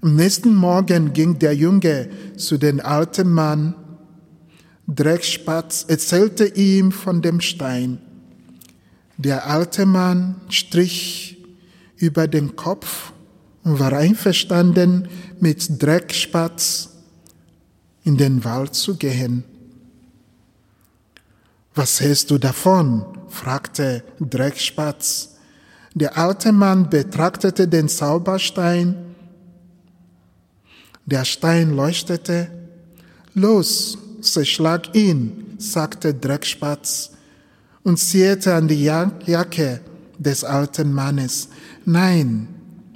Am 0.00 0.16
nächsten 0.16 0.54
Morgen 0.54 1.12
ging 1.12 1.38
der 1.38 1.54
Junge 1.54 2.08
zu 2.36 2.56
dem 2.56 2.80
alten 2.80 3.30
Mann. 3.30 3.74
Dreckspatz 4.88 5.84
erzählte 5.86 6.46
ihm 6.46 6.90
von 6.90 7.20
dem 7.20 7.40
Stein. 7.42 7.98
Der 9.18 9.46
alte 9.46 9.84
Mann 9.84 10.36
strich 10.48 11.36
über 11.96 12.26
den 12.26 12.56
Kopf 12.56 13.12
und 13.62 13.78
war 13.78 13.92
einverstanden, 13.92 15.08
mit 15.38 15.82
Dreckspatz 15.82 16.96
in 18.04 18.16
den 18.16 18.42
Wald 18.42 18.74
zu 18.74 18.96
gehen. 18.96 19.44
Was 21.74 22.00
hältst 22.00 22.30
du 22.30 22.38
davon? 22.38 23.19
Fragte 23.30 24.02
Dreckspatz. 24.20 25.36
Der 25.94 26.18
alte 26.18 26.52
Mann 26.52 26.90
betrachtete 26.90 27.66
den 27.66 27.88
Zauberstein. 27.88 28.96
Der 31.06 31.24
Stein 31.24 31.74
leuchtete. 31.74 32.48
Los, 33.34 33.96
zerschlag 34.20 34.94
ihn, 34.94 35.54
sagte 35.58 36.12
Dreckspatz 36.12 37.12
und 37.82 37.98
zierte 37.98 38.54
an 38.54 38.68
die 38.68 38.84
Jacke 38.84 39.80
des 40.18 40.44
alten 40.44 40.92
Mannes. 40.92 41.48
Nein, 41.84 42.48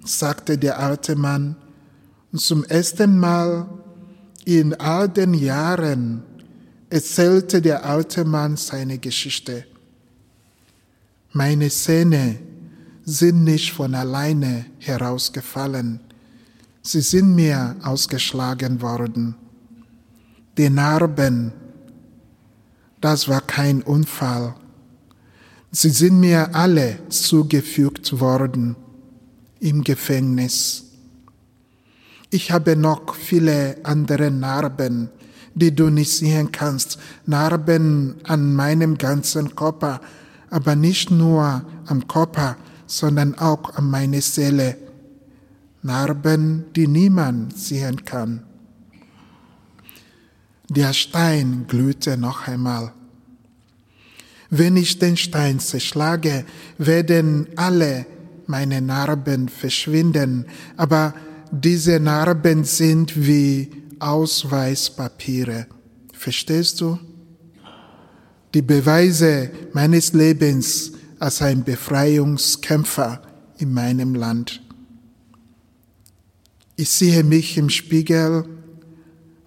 sagte 0.04 0.58
der 0.58 0.78
alte 0.78 1.16
Mann, 1.16 1.56
und 2.32 2.40
zum 2.40 2.64
ersten 2.64 3.18
Mal 3.18 3.66
in 4.44 4.74
all 4.74 5.08
den 5.08 5.34
Jahren 5.34 6.22
erzählte 6.90 7.62
der 7.62 7.84
alte 7.84 8.24
Mann 8.24 8.56
seine 8.56 8.98
Geschichte. 8.98 9.64
Meine 11.36 11.68
Zähne 11.68 12.38
sind 13.04 13.42
nicht 13.42 13.72
von 13.72 13.92
alleine 13.96 14.66
herausgefallen, 14.78 15.98
sie 16.80 17.00
sind 17.00 17.34
mir 17.34 17.74
ausgeschlagen 17.82 18.80
worden. 18.80 19.34
Die 20.56 20.70
Narben, 20.70 21.52
das 23.00 23.26
war 23.26 23.40
kein 23.40 23.82
Unfall, 23.82 24.54
sie 25.72 25.90
sind 25.90 26.20
mir 26.20 26.54
alle 26.54 27.00
zugefügt 27.08 28.20
worden 28.20 28.76
im 29.58 29.82
Gefängnis. 29.82 30.84
Ich 32.30 32.52
habe 32.52 32.76
noch 32.76 33.16
viele 33.16 33.78
andere 33.82 34.30
Narben, 34.30 35.10
die 35.56 35.74
du 35.74 35.90
nicht 35.90 36.12
sehen 36.12 36.52
kannst. 36.52 36.96
Narben 37.26 38.20
an 38.22 38.54
meinem 38.54 38.96
ganzen 38.98 39.56
Körper, 39.56 40.00
aber 40.54 40.76
nicht 40.76 41.10
nur 41.10 41.64
am 41.86 42.06
Körper, 42.06 42.56
sondern 42.86 43.36
auch 43.36 43.74
an 43.74 43.90
meine 43.90 44.20
Seele. 44.20 44.76
Narben, 45.82 46.66
die 46.76 46.86
niemand 46.86 47.58
sehen 47.58 48.04
kann. 48.04 48.44
Der 50.68 50.92
Stein 50.92 51.64
glühte 51.66 52.16
noch 52.16 52.46
einmal. 52.46 52.92
Wenn 54.48 54.76
ich 54.76 55.00
den 55.00 55.16
Stein 55.16 55.58
zerschlage, 55.58 56.44
werden 56.78 57.48
alle 57.56 58.06
meine 58.46 58.80
Narben 58.80 59.48
verschwinden, 59.48 60.46
aber 60.76 61.14
diese 61.50 61.98
Narben 61.98 62.62
sind 62.62 63.26
wie 63.26 63.72
Ausweispapiere. 63.98 65.66
Verstehst 66.12 66.80
du? 66.80 67.00
Die 68.54 68.62
Beweise 68.62 69.50
meines 69.72 70.12
Lebens 70.12 70.92
als 71.18 71.42
ein 71.42 71.64
Befreiungskämpfer 71.64 73.20
in 73.58 73.74
meinem 73.74 74.14
Land. 74.14 74.62
Ich 76.76 76.88
sehe 76.88 77.24
mich 77.24 77.56
im 77.56 77.68
Spiegel 77.68 78.44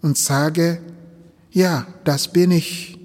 und 0.01 0.17
sage, 0.17 0.81
ja, 1.51 1.87
das 2.03 2.33
bin 2.33 2.51
ich. 2.51 2.99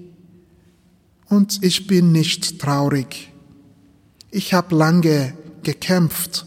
Und 1.29 1.63
ich 1.63 1.87
bin 1.87 2.11
nicht 2.11 2.59
traurig. 2.59 3.31
Ich 4.29 4.53
habe 4.53 4.75
lange 4.75 5.33
gekämpft. 5.63 6.45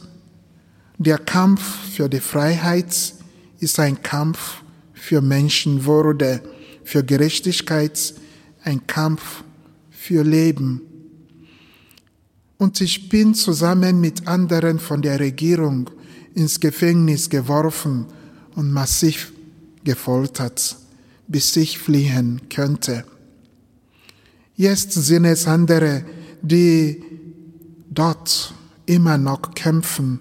Der 0.98 1.16
Kampf 1.16 1.62
für 1.94 2.10
die 2.10 2.20
Freiheit 2.20 2.94
ist 3.58 3.80
ein 3.80 4.02
Kampf 4.02 4.62
für 4.92 5.22
Menschenwürde, 5.22 6.42
für 6.84 7.02
Gerechtigkeit, 7.02 8.14
ein 8.62 8.86
Kampf 8.86 9.44
für 10.06 10.22
Leben. 10.22 10.82
Und 12.58 12.80
ich 12.80 13.08
bin 13.08 13.34
zusammen 13.34 14.00
mit 14.00 14.28
anderen 14.28 14.78
von 14.78 15.02
der 15.02 15.18
Regierung 15.18 15.90
ins 16.34 16.60
Gefängnis 16.60 17.28
geworfen 17.28 18.06
und 18.54 18.70
massiv 18.70 19.32
gefoltert, 19.82 20.76
bis 21.26 21.56
ich 21.56 21.80
fliehen 21.80 22.40
könnte. 22.48 23.04
Jetzt 24.54 24.92
sind 24.92 25.24
es 25.24 25.48
andere, 25.48 26.04
die 26.40 27.02
dort 27.90 28.54
immer 28.86 29.18
noch 29.18 29.54
kämpfen, 29.54 30.20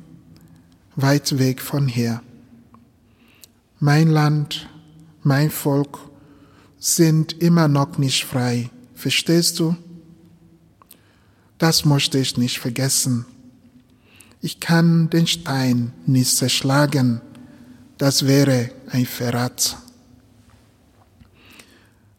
weit 0.96 1.38
weg 1.38 1.62
von 1.62 1.88
hier. 1.88 2.24
Mein 3.80 4.10
Land, 4.10 4.68
mein 5.22 5.52
Volk 5.52 6.00
sind 6.80 7.40
immer 7.40 7.68
noch 7.68 8.00
nicht 8.00 8.26
frei. 8.26 8.72
Verstehst 8.96 9.60
du? 9.60 9.76
Das 11.58 11.86
möchte 11.86 12.18
ich 12.18 12.38
nicht 12.38 12.60
vergessen. 12.60 13.26
Ich 14.42 14.60
kann 14.60 15.10
den 15.10 15.28
Stein 15.28 15.94
nicht 16.06 16.36
zerschlagen. 16.36 17.22
Das 17.98 18.26
wäre 18.26 18.72
ein 18.90 19.06
Verrat. 19.06 19.78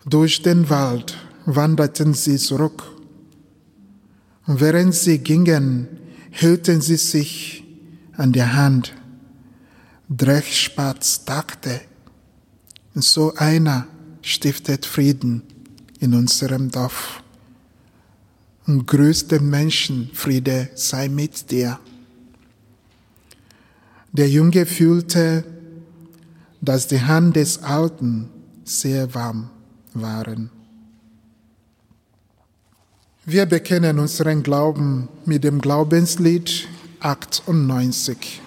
Durch 0.04 0.42
den 0.42 0.70
Wald 0.70 1.16
wanderten 1.46 2.14
sie 2.14 2.36
zurück. 2.36 2.84
Während 4.46 4.94
sie 4.94 5.18
gingen, 5.18 5.88
hielten 6.30 6.80
sie 6.80 6.96
sich 6.96 7.64
an 8.16 8.32
der 8.32 8.54
Hand. 8.54 8.94
Drechspatz 10.08 11.24
dachte, 11.24 11.80
so 12.94 13.34
einer 13.34 13.88
stiftet 14.22 14.86
Frieden 14.86 15.42
in 16.00 16.14
unserem 16.14 16.70
Dorf. 16.70 17.22
Und 18.66 18.86
größte 18.86 19.40
Menschenfriede 19.40 20.70
sei 20.74 21.08
mit 21.08 21.50
dir. 21.50 21.78
Der 24.12 24.28
Junge 24.28 24.66
fühlte, 24.66 25.44
dass 26.60 26.88
die 26.88 27.00
Hand 27.00 27.36
des 27.36 27.62
Alten 27.62 28.28
sehr 28.64 29.14
warm 29.14 29.50
waren. 29.94 30.50
Wir 33.24 33.46
bekennen 33.46 33.98
unseren 33.98 34.42
Glauben 34.42 35.08
mit 35.24 35.44
dem 35.44 35.60
Glaubenslied 35.60 36.68
98. 37.00 38.40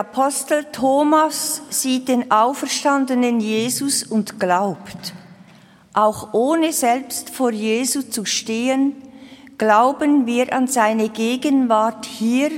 Der 0.00 0.08
Apostel 0.08 0.64
Thomas 0.72 1.60
sieht 1.68 2.08
den 2.08 2.30
auferstandenen 2.30 3.38
Jesus 3.38 4.02
und 4.02 4.40
glaubt. 4.40 5.12
Auch 5.92 6.32
ohne 6.32 6.72
selbst 6.72 7.28
vor 7.28 7.50
Jesus 7.50 8.08
zu 8.08 8.24
stehen, 8.24 8.94
glauben 9.58 10.24
wir 10.24 10.54
an 10.54 10.68
seine 10.68 11.10
Gegenwart 11.10 12.06
hier 12.06 12.50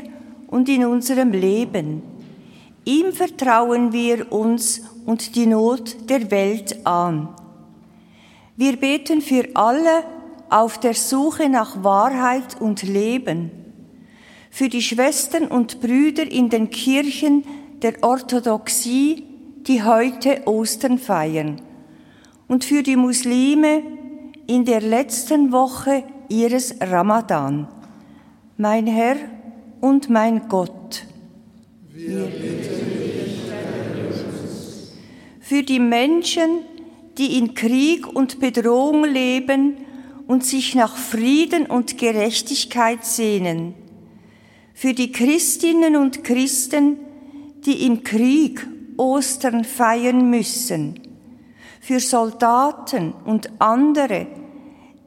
und 0.46 0.68
in 0.68 0.85
unserem 0.85 1.33
Leben. 1.33 2.05
Ihm 2.85 3.12
vertrauen 3.12 3.92
wir 3.92 4.31
uns 4.31 4.83
und 5.05 5.35
die 5.35 5.46
Not 5.46 6.09
der 6.09 6.31
Welt 6.31 6.87
an. 6.87 7.28
Wir 8.57 8.76
beten 8.76 9.20
für 9.20 9.48
alle 9.55 10.05
auf 10.48 10.78
der 10.78 10.94
Suche 10.94 11.48
nach 11.48 11.83
Wahrheit 11.83 12.61
und 12.61 12.85
Leben 12.85 13.62
für 14.53 14.69
die 14.69 14.83
Schwestern 14.83 15.47
und 15.47 15.81
Brüder 15.81 16.31
in 16.31 16.51
den 16.51 16.69
Kirchen 16.69 17.43
der 17.81 17.95
Orthodoxie, 18.03 19.25
die 19.67 19.83
heute 19.83 20.43
Ostern 20.45 20.99
feiern, 20.99 21.62
und 22.49 22.62
für 22.62 22.83
die 22.83 22.97
Muslime 22.97 23.83
in 24.47 24.67
der 24.67 24.83
letzten 24.83 25.53
Woche 25.53 26.05
ihres 26.29 26.75
Ramadan. 26.83 27.67
Mein 28.59 28.87
Herr 28.87 29.17
und 29.81 30.11
mein 30.11 30.47
Gott. 30.49 31.07
Wir 31.91 32.31
für 35.41 35.62
die 35.62 35.81
Menschen, 35.81 36.59
die 37.17 37.38
in 37.38 37.55
Krieg 37.55 38.07
und 38.07 38.38
Bedrohung 38.38 39.05
leben 39.05 39.79
und 40.27 40.45
sich 40.45 40.75
nach 40.75 40.95
Frieden 40.97 41.65
und 41.65 41.97
Gerechtigkeit 41.97 43.07
sehnen 43.07 43.82
für 44.83 44.92
die 44.95 45.12
Christinnen 45.12 45.95
und 45.95 46.25
Christen, 46.25 46.99
die 47.64 47.87
im 47.87 48.03
Krieg 48.03 48.66
Ostern 48.97 49.62
feiern 49.62 50.29
müssen, 50.29 50.99
für 51.81 52.01
Soldaten 52.01 53.14
und 53.25 53.49
andere, 53.61 54.27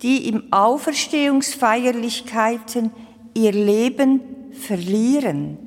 die 0.02 0.30
im 0.30 0.54
Auferstehungsfeierlichkeiten 0.54 2.92
ihr 3.34 3.52
Leben 3.52 4.22
verlieren. 4.54 5.58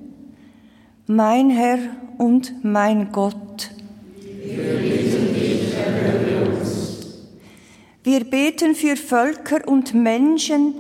Mein 1.07 1.51
Herr 1.51 1.79
und 2.17 2.65
mein 2.65 3.13
Gott. 3.13 3.71
Wir 8.03 8.25
beten 8.25 8.75
für 8.75 8.97
Völker 8.97 9.69
und 9.69 9.93
Menschen, 9.93 10.77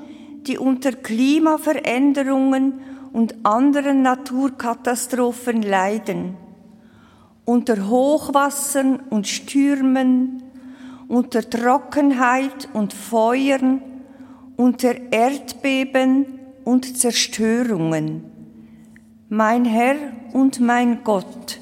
die 0.46 0.56
unter 0.56 0.92
Klimaveränderungen 0.92 2.88
und 3.12 3.34
anderen 3.44 4.02
Naturkatastrophen 4.02 5.62
leiden, 5.62 6.36
unter 7.44 7.88
Hochwassern 7.88 9.00
und 9.10 9.26
Stürmen, 9.26 10.42
unter 11.08 11.48
Trockenheit 11.48 12.68
und 12.74 12.92
Feuern, 12.92 13.80
unter 14.56 14.94
Erdbeben 15.10 16.26
und 16.64 16.98
Zerstörungen. 16.98 18.24
Mein 19.30 19.64
Herr 19.64 19.96
und 20.32 20.60
mein 20.60 21.02
Gott. 21.04 21.60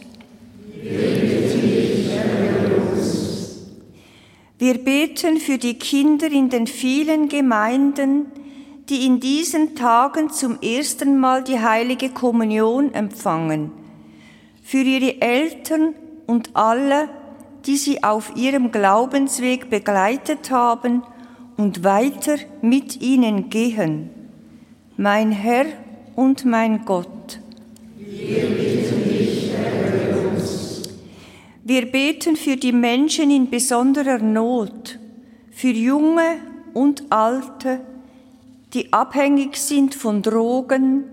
Wir 4.59 4.79
beten 4.79 5.37
für 5.37 5.59
die 5.59 5.75
Kinder 5.75 6.27
in 6.31 6.49
den 6.49 6.67
vielen 6.67 7.29
Gemeinden, 7.29 8.27
die 8.89 9.05
in 9.05 9.19
diesen 9.21 9.75
Tagen 9.75 10.31
zum 10.31 10.61
ersten 10.61 11.19
Mal 11.19 11.43
die 11.43 11.59
heilige 11.59 12.11
Kommunion 12.11 12.95
empfangen, 12.95 13.73
für 14.63 14.83
ihre 14.83 15.21
Eltern 15.21 15.95
und 16.27 16.51
alle, 16.55 17.09
die 17.67 17.77
sie 17.77 18.03
auf 18.05 18.37
ihrem 18.37 18.71
Glaubensweg 18.71 19.71
begleitet 19.71 20.51
haben 20.51 21.03
und 21.57 21.83
weiter 21.83 22.37
mit 22.63 23.03
ihnen 23.03 23.51
gehen. 23.51 24.11
Mein 24.97 25.33
Herr 25.33 25.67
und 26.15 26.45
mein 26.45 26.85
Gott. 26.85 27.41
Wir 31.65 31.91
beten 31.91 32.37
für 32.37 32.57
die 32.57 32.73
Menschen 32.73 33.31
in 33.31 33.51
besonderer 33.51 34.19
Not, 34.19 35.01
für 35.51 35.71
Junge 35.71 36.37
und 36.75 37.05
Alte, 37.11 37.81
die 38.77 38.93
abhängig 38.93 39.57
sind 39.57 39.95
von 39.95 40.21
Drogen, 40.21 41.05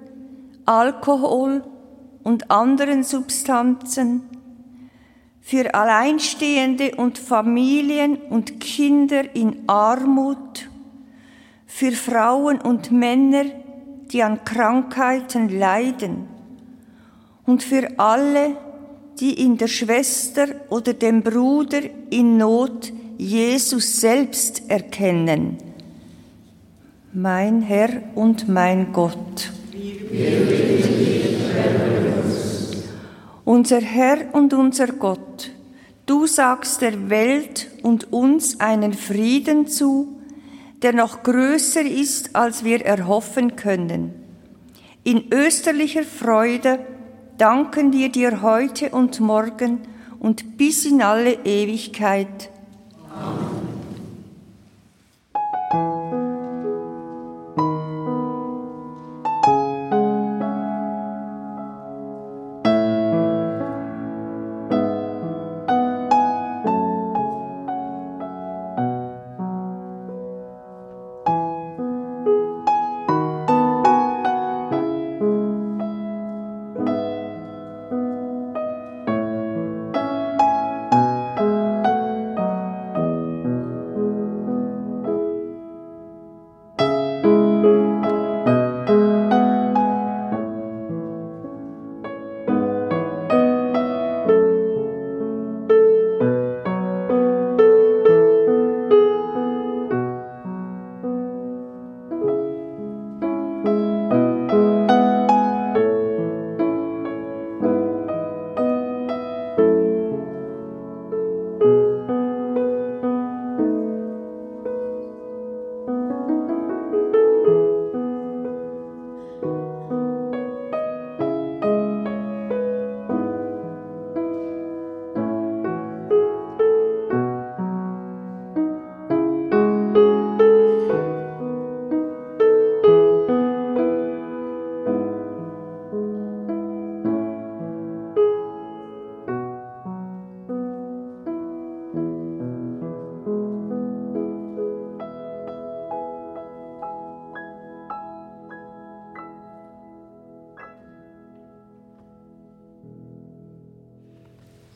Alkohol 0.66 1.64
und 2.22 2.52
anderen 2.52 3.04
Substanzen, 3.06 4.24
für 5.40 5.74
Alleinstehende 5.74 6.96
und 6.96 7.18
Familien 7.18 8.18
und 8.18 8.60
Kinder 8.60 9.34
in 9.34 9.64
Armut, 9.68 10.70
für 11.66 11.94
Frauen 11.94 12.60
und 12.60 12.92
Männer, 12.92 13.46
die 14.12 14.22
an 14.24 14.44
Krankheiten 14.44 15.48
leiden. 15.48 16.28
Und 17.46 17.64
für 17.64 17.98
alle, 17.98 18.58
die 19.22 19.42
in 19.42 19.58
der 19.58 19.70
Schwester 19.70 20.48
oder 20.68 20.94
dem 20.94 21.24
Bruder 21.24 21.80
in 22.10 22.36
Not 22.36 22.92
Jesus 23.18 24.02
selbst 24.02 24.70
erkennen. 24.70 25.73
Mein 27.16 27.62
Herr 27.62 27.90
und 28.16 28.50
mein 28.50 28.92
Gott. 28.92 29.52
Unser 33.46 33.82
Herr 33.82 34.34
und 34.34 34.52
unser 34.56 34.88
Gott, 34.88 35.52
du 36.08 36.26
sagst 36.26 36.82
der 36.82 37.12
Welt 37.12 37.70
und 37.84 38.12
uns 38.12 38.60
einen 38.60 38.94
Frieden 38.94 39.68
zu, 39.68 40.08
der 40.82 40.94
noch 40.94 41.22
größer 41.22 41.84
ist, 41.84 42.36
als 42.36 42.64
wir 42.64 42.84
erhoffen 42.84 43.56
können. 43.56 44.16
In 45.04 45.32
österlicher 45.32 46.06
Freude 46.06 46.80
danken 47.38 47.94
wir 47.94 48.10
dir 48.10 48.42
heute 48.42 48.90
und 48.90 49.20
morgen 49.20 49.82
und 50.20 50.58
bis 50.58 50.84
in 50.86 51.04
alle 51.04 51.34
Ewigkeit. 51.46 52.50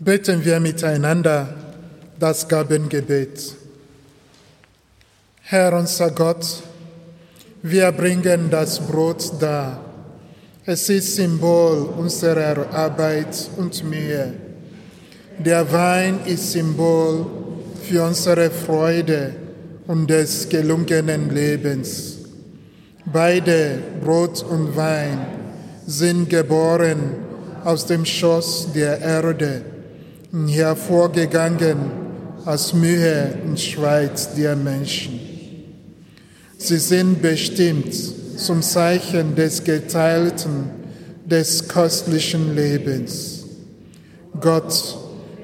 Beten 0.08 0.46
wir 0.46 0.62
miteinander 0.62 1.50
das 2.17 2.48
Gabengebet. 2.48 3.54
Herr 5.41 5.78
unser 5.78 6.12
Gott, 6.12 6.63
wir 7.62 7.91
bringen 7.91 8.50
das 8.50 8.80
Brot 8.80 9.34
dar. 9.41 9.82
Es 10.65 10.88
ist 10.88 11.17
Symbol 11.17 11.89
unserer 11.98 12.74
Arbeit 12.74 13.50
und 13.58 13.84
Mühe. 13.84 14.32
Der 15.39 15.70
Wein 15.74 16.22
ist 16.26 16.54
Symbol 16.54 17.26
für 17.84 18.06
unsere 18.06 18.50
Freude 18.50 19.36
und 19.88 20.10
des 20.10 20.48
gelungenen 20.48 21.36
Lebens. 21.36 22.20
Beide, 23.04 23.80
Brot 24.02 24.41
und 24.41 24.74
Wein, 24.74 25.20
sind 25.86 26.30
geboren 26.30 26.98
aus 27.65 27.86
dem 27.86 28.06
Schoß 28.06 28.70
der 28.74 29.02
Erde 29.02 29.76
hervorgegangen 30.45 31.78
aus 32.45 32.73
Mühe 32.73 33.34
und 33.45 33.60
Schweiz 33.60 34.36
der 34.36 34.56
Menschen. 34.56 35.19
Sie 36.57 36.78
sind 36.78 37.22
bestimmt 37.22 37.93
zum 38.38 38.62
Zeichen 38.62 39.36
des 39.36 39.64
geteilten, 39.64 40.70
des 41.26 41.68
köstlichen 41.68 42.55
Lebens. 42.55 43.45
Gott, 44.39 44.97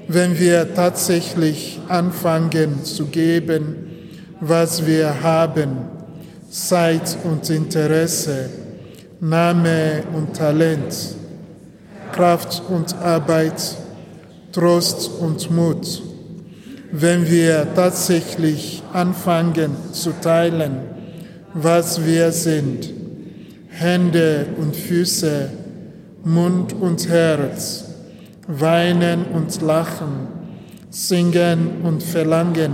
wenn 0.08 0.38
wir 0.38 0.74
tatsächlich 0.76 1.80
anfangen 1.88 2.84
zu 2.84 3.06
geben, 3.06 3.76
was 4.40 4.86
wir 4.86 5.24
haben, 5.24 5.78
Zeit 6.50 7.18
und 7.24 7.50
Interesse, 7.50 8.50
Name 9.20 10.04
und 10.14 10.36
Talent, 10.36 11.16
Kraft 12.12 12.62
und 12.70 12.96
Arbeit, 12.98 13.78
Trost 14.54 15.10
und 15.20 15.50
Mut, 15.50 16.04
wenn 16.92 17.28
wir 17.28 17.74
tatsächlich 17.74 18.84
anfangen 18.94 19.76
zu 19.94 20.12
teilen, 20.22 20.78
was 21.56 22.06
wir 22.06 22.32
sind, 22.32 22.88
Hände 23.70 24.46
und 24.60 24.76
Füße, 24.76 25.50
Mund 26.24 26.72
und 26.74 27.10
Herz, 27.10 27.86
weinen 28.48 29.26
und 29.34 29.60
lachen, 29.64 30.28
singen 30.92 31.82
und 31.82 32.04
verlangen, 32.04 32.74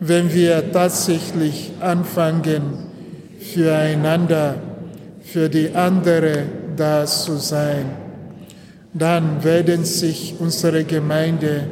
wenn 0.00 0.34
wir 0.34 0.70
tatsächlich 0.70 1.72
anfangen, 1.80 2.90
füreinander, 3.40 4.56
für 5.22 5.48
die 5.48 5.74
andere 5.74 6.42
da 6.76 7.06
zu 7.06 7.38
sein 7.38 8.07
dann 8.94 9.44
werden 9.44 9.84
sich 9.84 10.34
unsere 10.38 10.84
Gemeinde 10.84 11.68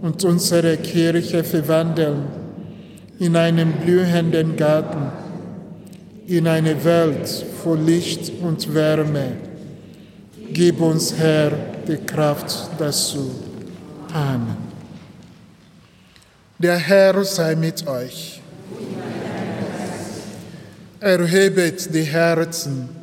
und 0.00 0.24
unsere 0.24 0.76
Kirche 0.76 1.44
verwandeln 1.44 2.22
in 3.18 3.36
einen 3.36 3.72
blühenden 3.72 4.56
Garten, 4.56 5.10
in 6.26 6.46
eine 6.46 6.84
Welt 6.84 7.28
voll 7.62 7.80
Licht 7.80 8.32
und 8.42 8.72
Wärme. 8.74 9.32
Gib 10.52 10.80
uns, 10.80 11.14
Herr, 11.16 11.52
die 11.86 11.96
Kraft 11.96 12.70
dazu. 12.78 13.30
Amen. 14.12 14.56
Der 16.58 16.76
Herr 16.76 17.24
sei 17.24 17.54
mit 17.54 17.86
euch. 17.86 18.40
Erhebet 21.00 21.94
die 21.94 22.02
Herzen. 22.02 22.97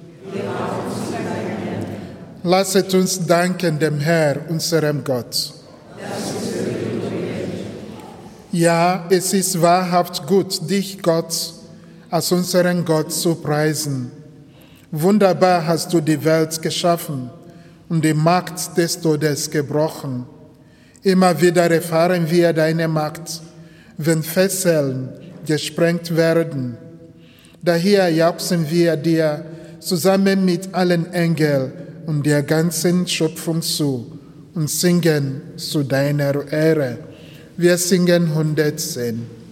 Lasset 2.47 2.93
uns 2.93 3.25
danken 3.25 3.79
dem 3.79 3.99
Herr, 3.99 4.37
unserem 4.49 5.03
Gott. 5.03 5.51
Ja, 8.51 9.07
es 9.09 9.33
ist 9.33 9.59
wahrhaft 9.59 10.27
gut, 10.27 10.69
dich, 10.69 11.01
Gott, 11.01 11.33
als 12.11 12.31
unseren 12.31 12.85
Gott 12.85 13.11
zu 13.11 13.33
preisen. 13.33 14.11
Wunderbar 14.91 15.65
hast 15.65 15.91
du 15.91 15.99
die 15.99 16.23
Welt 16.23 16.61
geschaffen 16.61 17.31
und 17.89 18.05
die 18.05 18.13
Macht 18.13 18.77
des 18.77 19.01
Todes 19.01 19.49
gebrochen. 19.49 20.27
Immer 21.01 21.41
wieder 21.41 21.71
erfahren 21.71 22.29
wir 22.29 22.53
deine 22.53 22.87
Macht, 22.87 23.41
wenn 23.97 24.21
Fesseln 24.21 25.09
gesprengt 25.47 26.15
werden. 26.15 26.77
Daher 27.63 28.07
jauchzen 28.09 28.69
wir 28.69 28.97
dir 28.97 29.43
zusammen 29.79 30.45
mit 30.45 30.75
allen 30.75 31.11
Engeln 31.11 31.84
und 32.05 32.25
der 32.25 32.43
ganzen 32.43 33.07
Schöpfung 33.07 33.61
zu 33.61 34.19
und 34.53 34.69
singen 34.69 35.41
zu 35.57 35.83
deiner 35.83 36.51
Ehre. 36.51 36.97
Wir 37.57 37.77
singen 37.77 38.25
110. 38.31 39.44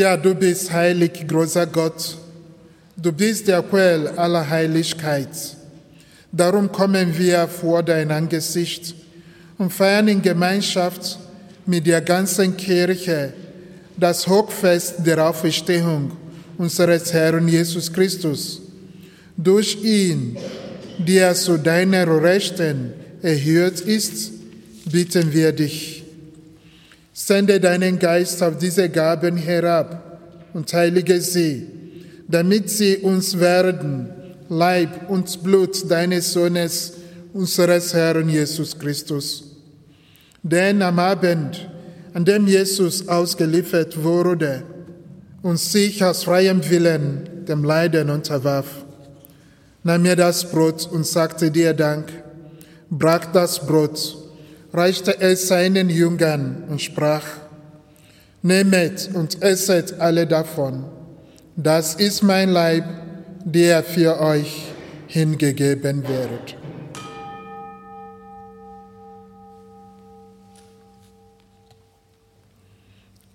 Ja, 0.00 0.16
du 0.16 0.34
bist 0.34 0.72
heilig, 0.72 1.28
großer 1.28 1.66
Gott. 1.66 2.16
Du 2.96 3.12
bist 3.12 3.46
der 3.46 3.62
Quell 3.62 4.08
aller 4.08 4.48
Heiligkeit. 4.48 5.28
Darum 6.32 6.72
kommen 6.72 7.18
wir 7.18 7.46
vor 7.46 7.82
dein 7.82 8.10
Angesicht 8.10 8.94
und 9.58 9.70
feiern 9.70 10.08
in 10.08 10.22
Gemeinschaft 10.22 11.18
mit 11.66 11.86
der 11.86 12.00
ganzen 12.00 12.56
Kirche 12.56 13.34
das 13.94 14.26
Hochfest 14.26 14.94
der 15.04 15.22
Auferstehung 15.28 16.12
unseres 16.56 17.12
Herrn 17.12 17.46
Jesus 17.46 17.92
Christus. 17.92 18.62
Durch 19.36 19.84
ihn, 19.84 20.38
der 20.96 21.34
zu 21.34 21.58
deiner 21.58 22.06
Rechten 22.22 22.94
erhöht 23.20 23.80
ist, 23.80 24.32
bitten 24.90 25.30
wir 25.30 25.52
dich 25.52 25.99
Sende 27.12 27.58
deinen 27.60 27.98
Geist 27.98 28.42
auf 28.42 28.58
diese 28.58 28.88
Gaben 28.88 29.36
herab 29.36 30.20
und 30.54 30.72
heilige 30.72 31.20
sie, 31.20 31.66
damit 32.28 32.70
sie 32.70 32.98
uns 32.98 33.38
werden, 33.38 34.10
Leib 34.48 35.08
und 35.08 35.42
Blut 35.42 35.90
deines 35.90 36.32
Sohnes, 36.32 36.94
unseres 37.32 37.94
Herrn 37.94 38.28
Jesus 38.28 38.78
Christus. 38.78 39.44
Denn 40.42 40.82
am 40.82 40.98
Abend, 40.98 41.68
an 42.14 42.24
dem 42.24 42.46
Jesus 42.46 43.06
ausgeliefert 43.06 44.02
wurde 44.02 44.62
und 45.42 45.58
sich 45.58 46.02
aus 46.02 46.24
freiem 46.24 46.68
Willen 46.68 47.44
dem 47.46 47.62
Leiden 47.62 48.10
unterwarf, 48.10 48.84
nahm 49.82 50.04
er 50.04 50.16
das 50.16 50.50
Brot 50.50 50.88
und 50.90 51.06
sagte 51.06 51.50
dir 51.50 51.72
Dank, 51.72 52.12
brach 52.90 53.26
das 53.26 53.64
Brot 53.64 54.19
reichte 54.72 55.20
es 55.20 55.48
seinen 55.48 55.90
Jüngern 55.90 56.64
und 56.68 56.80
sprach, 56.80 57.24
Nehmet 58.42 59.10
und 59.12 59.42
esset 59.42 60.00
alle 60.00 60.26
davon, 60.26 60.84
das 61.56 61.94
ist 61.94 62.22
mein 62.22 62.48
Leib, 62.48 62.84
der 63.44 63.82
für 63.82 64.18
euch 64.18 64.64
hingegeben 65.08 66.02
wird. 66.08 66.56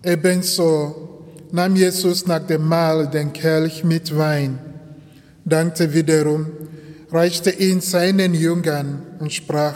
Ebenso 0.04 1.24
nahm 1.52 1.76
Jesus 1.76 2.26
nach 2.26 2.46
dem 2.46 2.68
Mahl 2.68 3.08
den 3.08 3.34
Kelch 3.34 3.84
mit 3.84 4.16
Wein, 4.16 4.60
dankte 5.44 5.94
wiederum, 5.94 6.48
reichte 7.12 7.52
ihn 7.52 7.82
seinen 7.82 8.34
Jüngern 8.34 9.04
und 9.20 9.34
sprach, 9.34 9.76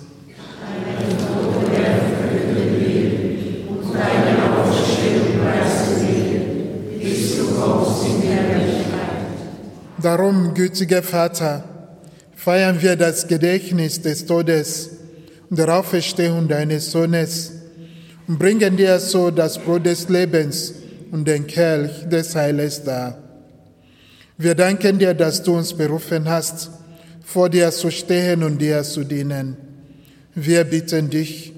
Darum, 10.01 10.55
gütiger 10.55 11.03
Vater, 11.03 11.63
feiern 12.35 12.81
wir 12.81 12.95
das 12.95 13.27
Gedächtnis 13.27 14.01
des 14.01 14.25
Todes 14.25 14.89
und 15.49 15.59
der 15.59 15.77
Auferstehung 15.77 16.47
deines 16.47 16.91
Sohnes 16.91 17.51
und 18.27 18.39
bringen 18.39 18.77
dir 18.77 18.99
so 18.99 19.29
das 19.29 19.59
Brot 19.59 19.85
des 19.85 20.09
Lebens 20.09 20.73
und 21.11 21.27
den 21.27 21.45
Kelch 21.45 22.09
des 22.09 22.35
Heiles 22.35 22.83
dar. 22.83 23.17
Wir 24.39 24.55
danken 24.55 24.97
dir, 24.97 25.13
dass 25.13 25.43
du 25.43 25.55
uns 25.55 25.73
berufen 25.73 26.27
hast, 26.27 26.71
vor 27.23 27.49
dir 27.49 27.69
zu 27.69 27.91
stehen 27.91 28.41
und 28.41 28.59
dir 28.59 28.81
zu 28.81 29.03
dienen. 29.03 29.55
Wir 30.33 30.63
bitten 30.63 31.11
dich, 31.11 31.53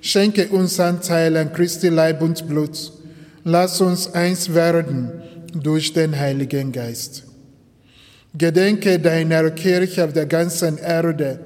schenke 0.00 0.48
uns 0.50 0.78
Anteil 0.78 1.36
an 1.36 1.52
Christi 1.52 1.88
Leib 1.88 2.22
und 2.22 2.46
Blut. 2.46 2.92
Lass 3.42 3.80
uns 3.80 4.14
eins 4.14 4.54
werden 4.54 5.10
durch 5.52 5.92
den 5.94 6.16
Heiligen 6.16 6.70
Geist. 6.70 7.27
Gedenke 8.38 9.00
deiner 9.00 9.50
Kirche 9.50 10.04
auf 10.04 10.12
der 10.12 10.26
ganzen 10.26 10.78
Erde 10.78 11.40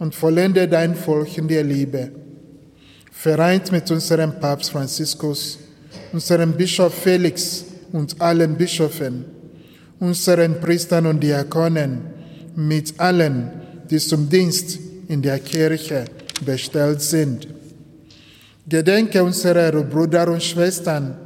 und 0.00 0.12
vollende 0.12 0.66
dein 0.66 0.96
Volk 0.96 1.38
in 1.38 1.46
der 1.46 1.62
Liebe. 1.62 2.10
Vereint 3.12 3.70
mit 3.70 3.88
unserem 3.92 4.40
Papst 4.40 4.72
Franziskus, 4.72 5.60
unserem 6.12 6.52
Bischof 6.52 6.92
Felix 6.92 7.64
und 7.92 8.20
allen 8.20 8.56
Bischöfen, 8.56 9.24
unseren 10.00 10.60
Priestern 10.60 11.06
und 11.06 11.22
Diakonen, 11.22 12.00
mit 12.56 12.98
allen, 12.98 13.52
die 13.88 13.98
zum 13.98 14.28
Dienst 14.28 14.80
in 15.06 15.22
der 15.22 15.38
Kirche 15.38 16.06
bestellt 16.44 17.02
sind. 17.02 17.46
Gedenke 18.68 19.22
unserer 19.22 19.70
Brüder 19.84 20.26
und 20.28 20.42
Schwestern, 20.42 21.16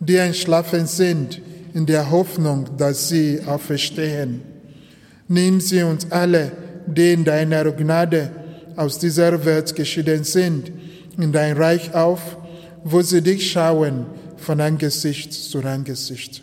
die 0.00 0.16
entschlafen 0.16 0.86
sind, 0.86 1.40
in 1.74 1.86
der 1.86 2.10
Hoffnung, 2.10 2.68
dass 2.76 3.08
sie 3.08 3.40
auferstehen. 3.46 4.42
Nimm 5.28 5.60
sie 5.60 5.82
uns 5.82 6.10
alle, 6.10 6.52
die 6.86 7.12
in 7.12 7.24
deiner 7.24 7.70
Gnade 7.72 8.30
aus 8.76 8.98
dieser 8.98 9.44
Welt 9.44 9.74
geschieden 9.74 10.24
sind, 10.24 10.72
in 11.18 11.32
dein 11.32 11.56
Reich 11.56 11.94
auf, 11.94 12.36
wo 12.84 13.02
sie 13.02 13.22
dich 13.22 13.50
schauen 13.50 14.06
von 14.36 14.60
Angesicht 14.60 15.32
zu 15.32 15.60
Angesicht. 15.60 16.42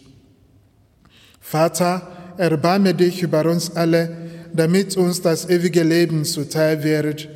Vater, 1.39 2.07
erbarme 2.37 2.93
dich 2.93 3.23
über 3.23 3.45
uns 3.45 3.75
alle, 3.75 4.15
damit 4.53 4.95
uns 4.97 5.21
das 5.21 5.49
ewige 5.49 5.83
Leben 5.83 6.23
zuteil 6.25 6.83
wird, 6.83 7.27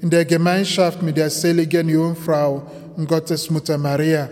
in 0.00 0.10
der 0.10 0.24
Gemeinschaft 0.24 1.02
mit 1.02 1.16
der 1.16 1.30
seligen 1.30 1.88
Jungfrau 1.88 2.70
und 2.96 3.08
Gottesmutter 3.08 3.78
Maria, 3.78 4.28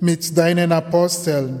mit 0.00 0.36
deinen 0.36 0.72
Aposteln, 0.72 1.60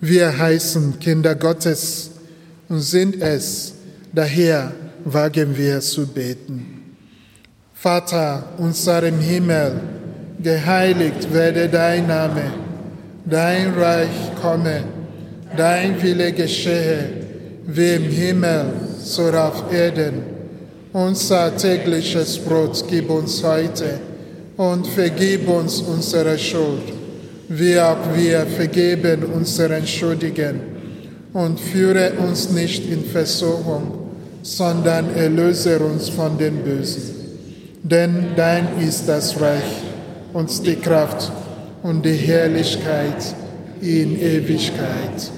Wir 0.00 0.38
heißen 0.38 1.00
Kinder 1.00 1.34
Gottes 1.34 2.10
und 2.68 2.80
sind 2.80 3.20
es, 3.20 3.74
daher 4.12 4.70
wagen 5.04 5.56
wir 5.56 5.80
zu 5.80 6.06
beten. 6.06 6.94
Vater 7.74 8.44
unser 8.58 9.02
im 9.02 9.18
Himmel, 9.18 9.80
geheiligt 10.40 11.32
werde 11.32 11.68
dein 11.68 12.06
Name, 12.06 12.44
dein 13.24 13.74
Reich 13.74 14.30
komme, 14.40 14.84
dein 15.56 16.00
Wille 16.00 16.32
geschehe, 16.32 17.10
wie 17.66 17.94
im 17.94 18.04
Himmel, 18.04 18.66
so 19.02 19.28
auf 19.32 19.64
Erden. 19.72 20.22
Unser 20.92 21.56
tägliches 21.56 22.38
Brot 22.38 22.84
gib 22.88 23.10
uns 23.10 23.42
heute 23.42 23.98
und 24.56 24.86
vergib 24.86 25.48
uns 25.48 25.80
unsere 25.80 26.38
Schuld 26.38 26.97
wie 27.48 27.78
auch 27.80 28.14
wir 28.14 28.46
vergeben 28.46 29.24
unseren 29.24 29.86
Schuldigen. 29.86 30.60
Und 31.32 31.60
führe 31.60 32.12
uns 32.14 32.50
nicht 32.50 32.90
in 32.90 33.04
Versuchung, 33.04 34.10
sondern 34.42 35.14
erlöse 35.14 35.78
uns 35.78 36.08
von 36.08 36.38
den 36.38 36.64
Bösen. 36.64 37.14
Denn 37.82 38.28
dein 38.34 38.66
ist 38.80 39.08
das 39.08 39.40
Reich 39.40 39.82
und 40.32 40.66
die 40.66 40.76
Kraft 40.76 41.30
und 41.82 42.04
die 42.04 42.14
Herrlichkeit 42.14 43.34
in 43.80 44.20
Ewigkeit. 44.20 45.30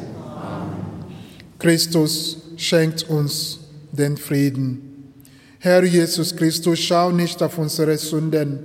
Christus 1.59 2.39
schenkt 2.57 3.09
uns 3.11 3.59
den 3.93 4.17
Frieden. 4.17 5.13
Herr 5.59 5.85
Jesus 5.85 6.35
Christus, 6.35 6.79
schau 6.79 7.11
nicht 7.11 7.43
auf 7.43 7.59
unsere 7.59 7.99
Sünden, 7.99 8.61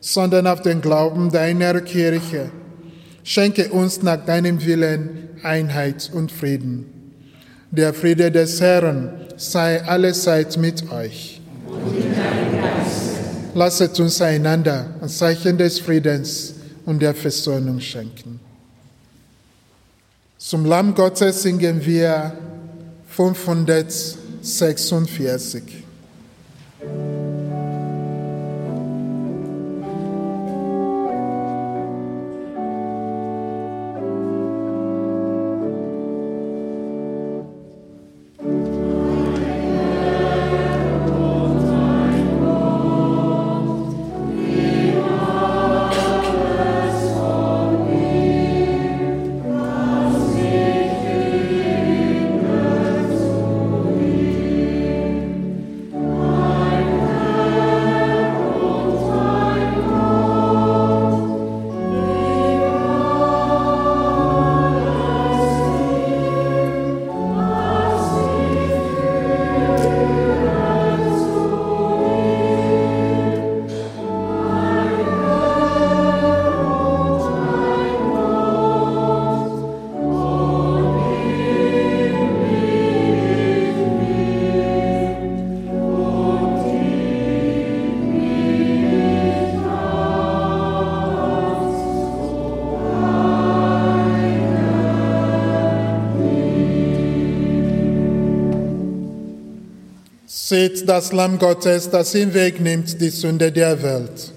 sondern 0.00 0.46
auf 0.46 0.60
den 0.60 0.80
Glauben 0.80 1.30
deiner 1.30 1.80
Kirche 1.80 2.50
Schenke 3.28 3.68
uns 3.68 4.02
nach 4.02 4.24
deinem 4.24 4.64
Willen 4.64 5.28
Einheit 5.42 6.10
und 6.14 6.32
Frieden. 6.32 6.86
Der 7.70 7.92
Friede 7.92 8.32
des 8.32 8.58
Herrn 8.58 9.10
sei 9.36 9.84
allezeit 9.84 10.56
mit 10.56 10.90
euch. 10.90 11.42
Lasset 13.52 14.00
uns 14.00 14.22
einander 14.22 14.94
ein 15.02 15.10
Zeichen 15.10 15.58
des 15.58 15.78
Friedens 15.78 16.54
und 16.86 17.02
der 17.02 17.14
Versöhnung 17.14 17.80
schenken. 17.80 18.40
Zum 20.38 20.64
Lamm 20.64 20.94
Gottes 20.94 21.42
singen 21.42 21.84
wir 21.84 22.32
546. 23.08 25.62
Das 100.88 101.12
Lamm 101.12 101.38
Gottes, 101.38 101.90
das 101.90 102.12
hinwegnimmt 102.12 102.98
die 102.98 103.10
Sünde 103.10 103.52
der 103.52 103.82
Welt. 103.82 104.32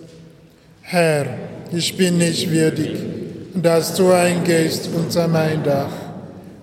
Herr, 0.82 1.26
ich 1.72 1.96
bin 1.96 2.18
nicht 2.18 2.52
würdig, 2.52 2.92
dass 3.56 3.96
du 3.96 4.12
eingehst 4.12 4.90
unter 4.94 5.30
mein 5.30 5.64
Dach, 5.64 5.94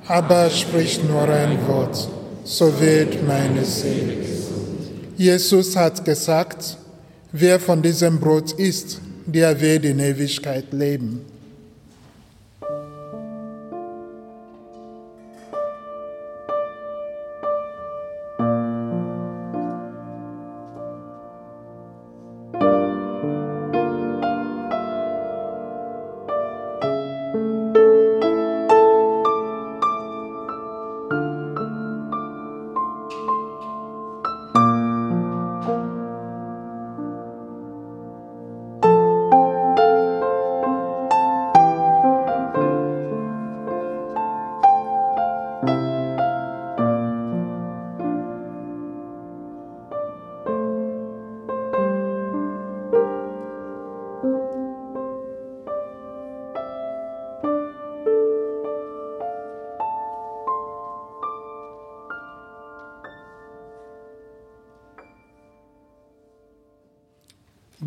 aber 0.07 0.51
sprich 0.51 1.03
nur 1.03 1.27
ein 1.27 1.67
Wort, 1.67 2.07
so 2.45 2.79
wird 2.79 3.27
meine 3.27 3.65
Seele. 3.65 4.19
Jesus 5.17 5.75
hat 5.75 6.05
gesagt, 6.05 6.77
wer 7.33 7.59
von 7.59 7.81
diesem 7.81 8.21
Brot 8.21 8.53
isst, 8.61 9.01
der 9.25 9.59
wird 9.59 9.87
in 9.87 10.01
Ewigkeit 10.01 10.71
leben. 10.71 11.23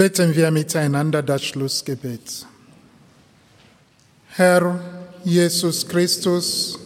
Beten 0.02 0.36
wir 0.36 0.50
miteinander 0.50 1.22
das 1.22 1.44
Schlussgebet. 1.44 2.48
Herr 4.30 4.80
Jesus 5.24 5.88
Christus, 5.88 6.80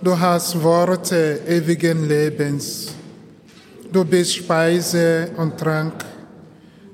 du 0.00 0.18
hast 0.18 0.62
Worte 0.62 1.40
ewigen 1.46 2.08
Lebens. 2.08 2.88
Du 3.92 4.02
bist 4.06 4.34
Speise 4.34 5.28
und 5.36 5.58
Trank. 5.58 6.06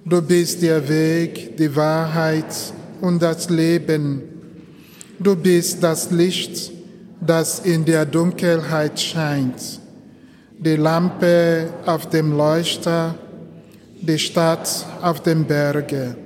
Du 0.05 0.21
bist 0.21 0.61
der 0.61 0.89
Weg, 0.89 1.57
die 1.57 1.77
Wahrheit 1.77 2.53
und 3.01 3.23
das 3.23 3.49
Leben. 3.49 4.23
Du 5.21 5.37
bist 5.37 5.81
das 5.81 6.11
Licht, 6.11 6.73
das 7.21 7.61
in 7.61 7.85
der 7.85 8.07
Dunkelheit 8.07 8.99
scheint. 8.99 9.79
Die 10.59 10.75
Lampe 10.75 11.73
auf 11.87 12.09
dem 12.09 12.37
Leuchter, 12.37 13.15
die 14.09 14.19
Stadt 14.19 14.87
auf 15.03 15.23
dem 15.23 15.45
Berge. 15.45 16.17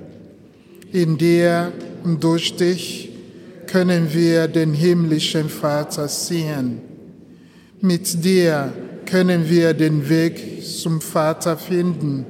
In 0.93 1.17
dir 1.17 1.73
und 2.05 2.23
durch 2.23 2.55
dich 2.55 3.11
können 3.67 4.13
wir 4.13 4.47
den 4.47 4.73
himmlischen 4.73 5.49
Vater 5.49 6.07
sehen. 6.07 6.81
Mit 7.81 8.23
dir 8.23 8.71
können 9.05 9.49
wir 9.49 9.73
den 9.73 10.07
Weg 10.07 10.63
zum 10.63 11.01
Vater 11.01 11.57
finden 11.57 12.25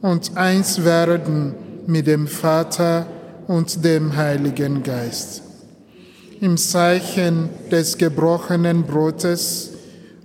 und 0.00 0.36
eins 0.36 0.84
werden 0.84 1.54
mit 1.86 2.08
dem 2.08 2.26
Vater 2.26 3.06
und 3.46 3.84
dem 3.84 4.16
Heiligen 4.16 4.82
Geist. 4.82 5.42
Im 6.40 6.56
Zeichen 6.56 7.48
des 7.70 7.96
gebrochenen 7.96 8.82
Brotes 8.82 9.70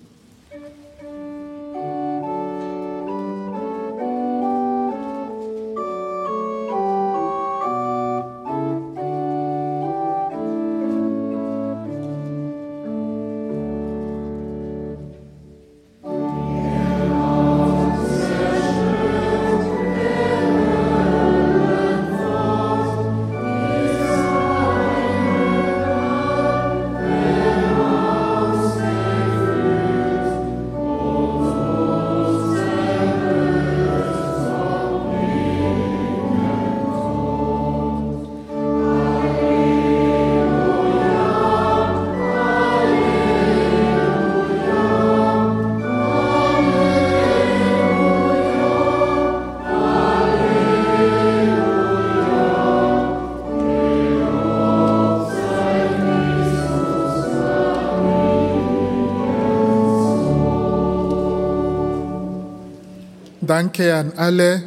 Danke 63.45 63.93
an 63.93 64.13
alle, 64.17 64.63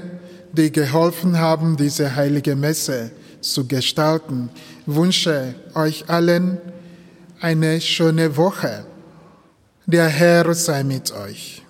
die 0.52 0.70
geholfen 0.70 1.40
haben, 1.40 1.78
diese 1.78 2.14
heilige 2.16 2.58
Messe 2.58 3.10
zu 3.40 3.66
gestalten. 3.66 4.50
Ich 4.86 4.94
wünsche 4.94 5.56
euch 5.74 6.10
allen 6.10 6.58
eine 7.40 7.80
schöne 7.80 8.36
Woche. 8.36 8.86
Der 9.86 10.08
Herr 10.08 10.54
sei 10.54 10.84
mit 10.84 11.14
euch. 11.14 11.64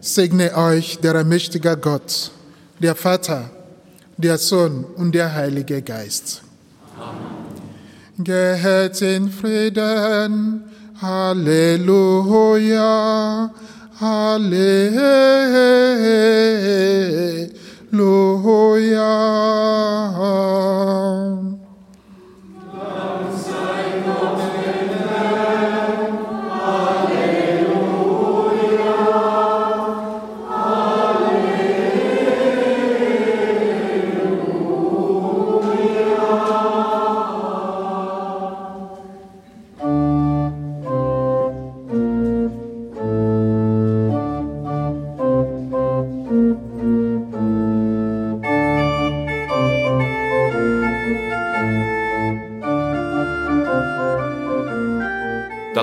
Segne 0.00 0.56
euch 0.56 0.98
der 1.00 1.16
allmächtige 1.16 1.76
Gott, 1.76 2.30
der 2.78 2.94
Vater, 2.94 3.50
der 4.16 4.38
Sohn 4.38 4.84
und 4.84 5.12
der 5.12 5.34
Heilige 5.34 5.82
Geist. 5.82 6.42
Amen. 6.96 7.34
Geht 8.22 9.02
in 9.02 9.28
Frieden. 9.28 10.62
Halleluja. 11.02 12.30
Halleluja. 14.00 15.04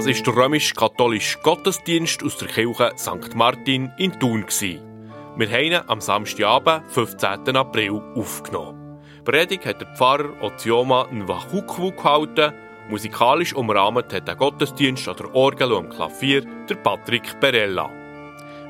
Das 0.01 0.09
ist 0.09 0.25
der 0.25 0.35
römisch-katholische 0.35 1.37
Gottesdienst 1.43 2.23
aus 2.23 2.35
der 2.35 2.47
Kirche 2.47 2.91
St. 2.97 3.35
Martin 3.35 3.91
in 3.99 4.11
Thun. 4.19 4.43
Wir 4.49 5.47
haben 5.47 5.63
ihn 5.63 5.79
am 5.85 6.01
Samstagabend, 6.01 6.91
15. 6.91 7.55
April, 7.55 8.01
aufgenommen. 8.15 8.99
Predigt 9.23 9.63
hat 9.63 9.79
der 9.79 9.95
Pfarrer 9.95 10.41
Ozioma 10.41 11.07
Nwachukwu 11.11 11.91
gehalten. 11.91 12.51
Musikalisch 12.89 13.53
umrahmt 13.53 14.11
hat 14.11 14.27
der 14.27 14.35
Gottesdienst 14.35 15.07
an 15.07 15.17
der 15.17 15.35
Orgel 15.35 15.71
und 15.71 15.85
am 15.85 15.91
Klavier 15.91 16.47
der 16.67 16.75
Patrick 16.77 17.39
Perella. 17.39 17.87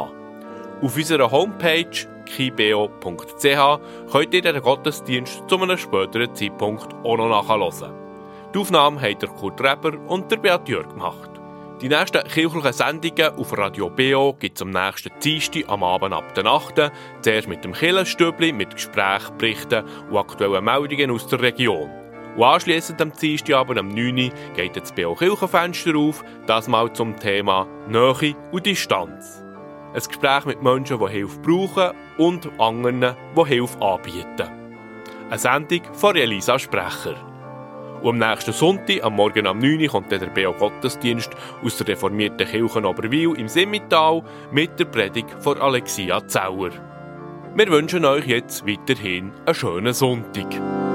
Auf 0.83 0.97
unserer 0.97 1.31
Homepage 1.31 2.16
kibeo.ch 2.27 3.81
könnt 4.13 4.35
ihr 4.35 4.43
den 4.43 4.61
Gottesdienst 4.61 5.49
zu 5.49 5.59
einem 5.59 5.79
späteren 5.79 6.35
Zeitpunkt 6.35 6.93
auch 7.05 7.17
noch 7.17 7.29
nachhören. 7.29 7.95
Die 8.55 8.59
Aufnahme 8.59 9.01
haben 9.01 9.19
der 9.19 9.29
Kurt 9.31 9.61
Reber 9.61 9.99
und 10.09 10.31
der 10.31 10.37
Beat 10.37 10.69
Jörg 10.69 10.89
gemacht. 10.89 11.31
Die 11.83 11.89
nächsten 11.91 12.25
kirchlichen 12.25 12.73
Sendungen 12.73 13.37
auf 13.37 13.57
Radio 13.59 13.91
BO 13.91 14.35
gibt 14.39 14.57
es 14.57 14.63
am 14.63 14.71
nächsten 14.71 15.13
Dienstag 15.23 15.69
am 15.69 15.83
Abend 15.83 16.15
ab 16.15 16.35
der 16.35 16.47
8. 16.47 16.91
Zuerst 17.21 17.49
mit 17.49 17.65
dem 17.65 17.75
Killenstübli, 17.75 18.53
mit 18.53 18.75
Gesprächen, 18.75 19.37
Berichten 19.37 19.85
und 20.11 20.17
aktuellen 20.17 20.65
Meldungen 20.65 21.11
aus 21.11 21.27
der 21.27 21.43
Region. 21.43 21.91
Und 22.35 22.45
anschliessend 22.45 23.03
am 23.03 23.13
Dienstagabend 23.13 23.79
am 23.79 23.89
9. 23.89 24.33
geht 24.55 24.77
das 24.77 24.93
BO 24.93 25.15
Kirchenfenster 25.15 25.97
auf, 25.97 26.25
das 26.47 26.67
mal 26.67 26.91
zum 26.95 27.15
Thema 27.19 27.67
Nähe 27.89 28.35
und 28.53 28.65
Distanz. 28.65 29.46
Ein 29.97 30.03
Gespräch 30.03 30.45
mit 30.45 30.63
Menschen, 30.63 30.99
die 30.99 31.09
Hilfe 31.09 31.39
brauchen 31.41 31.97
und 32.19 32.51
anderen, 32.61 33.17
die 33.35 33.45
Hilfe 33.47 33.81
anbieten. 33.81 34.51
Eine 35.31 35.39
Sendung 35.39 35.81
von 35.95 36.15
Elisa 36.15 36.59
Sprecher. 36.59 37.17
Und 38.03 38.23
am 38.23 38.31
nächsten 38.31 38.53
Sonntag, 38.53 39.03
am 39.03 39.15
Morgen 39.15 39.47
am 39.47 39.59
9 39.59 39.81
Uhr, 39.81 39.89
kommt 39.89 40.13
der 40.13 40.19
Beo 40.19 40.53
Gottesdienst 40.53 41.31
aus 41.65 41.79
der 41.79 41.89
reformierten 41.89 42.47
Kirche 42.47 42.87
Oberwil 42.87 43.39
im 43.39 43.49
Simmital 43.49 44.23
mit 44.51 44.79
der 44.79 44.85
Predigt 44.85 45.31
von 45.43 45.59
Alexia 45.59 46.29
Zauer. 46.29 46.73
Wir 47.55 47.69
wünschen 47.69 48.05
euch 48.05 48.27
jetzt 48.27 48.67
weiterhin 48.67 49.33
einen 49.47 49.55
schönen 49.55 49.95
Sonntag. 49.95 50.86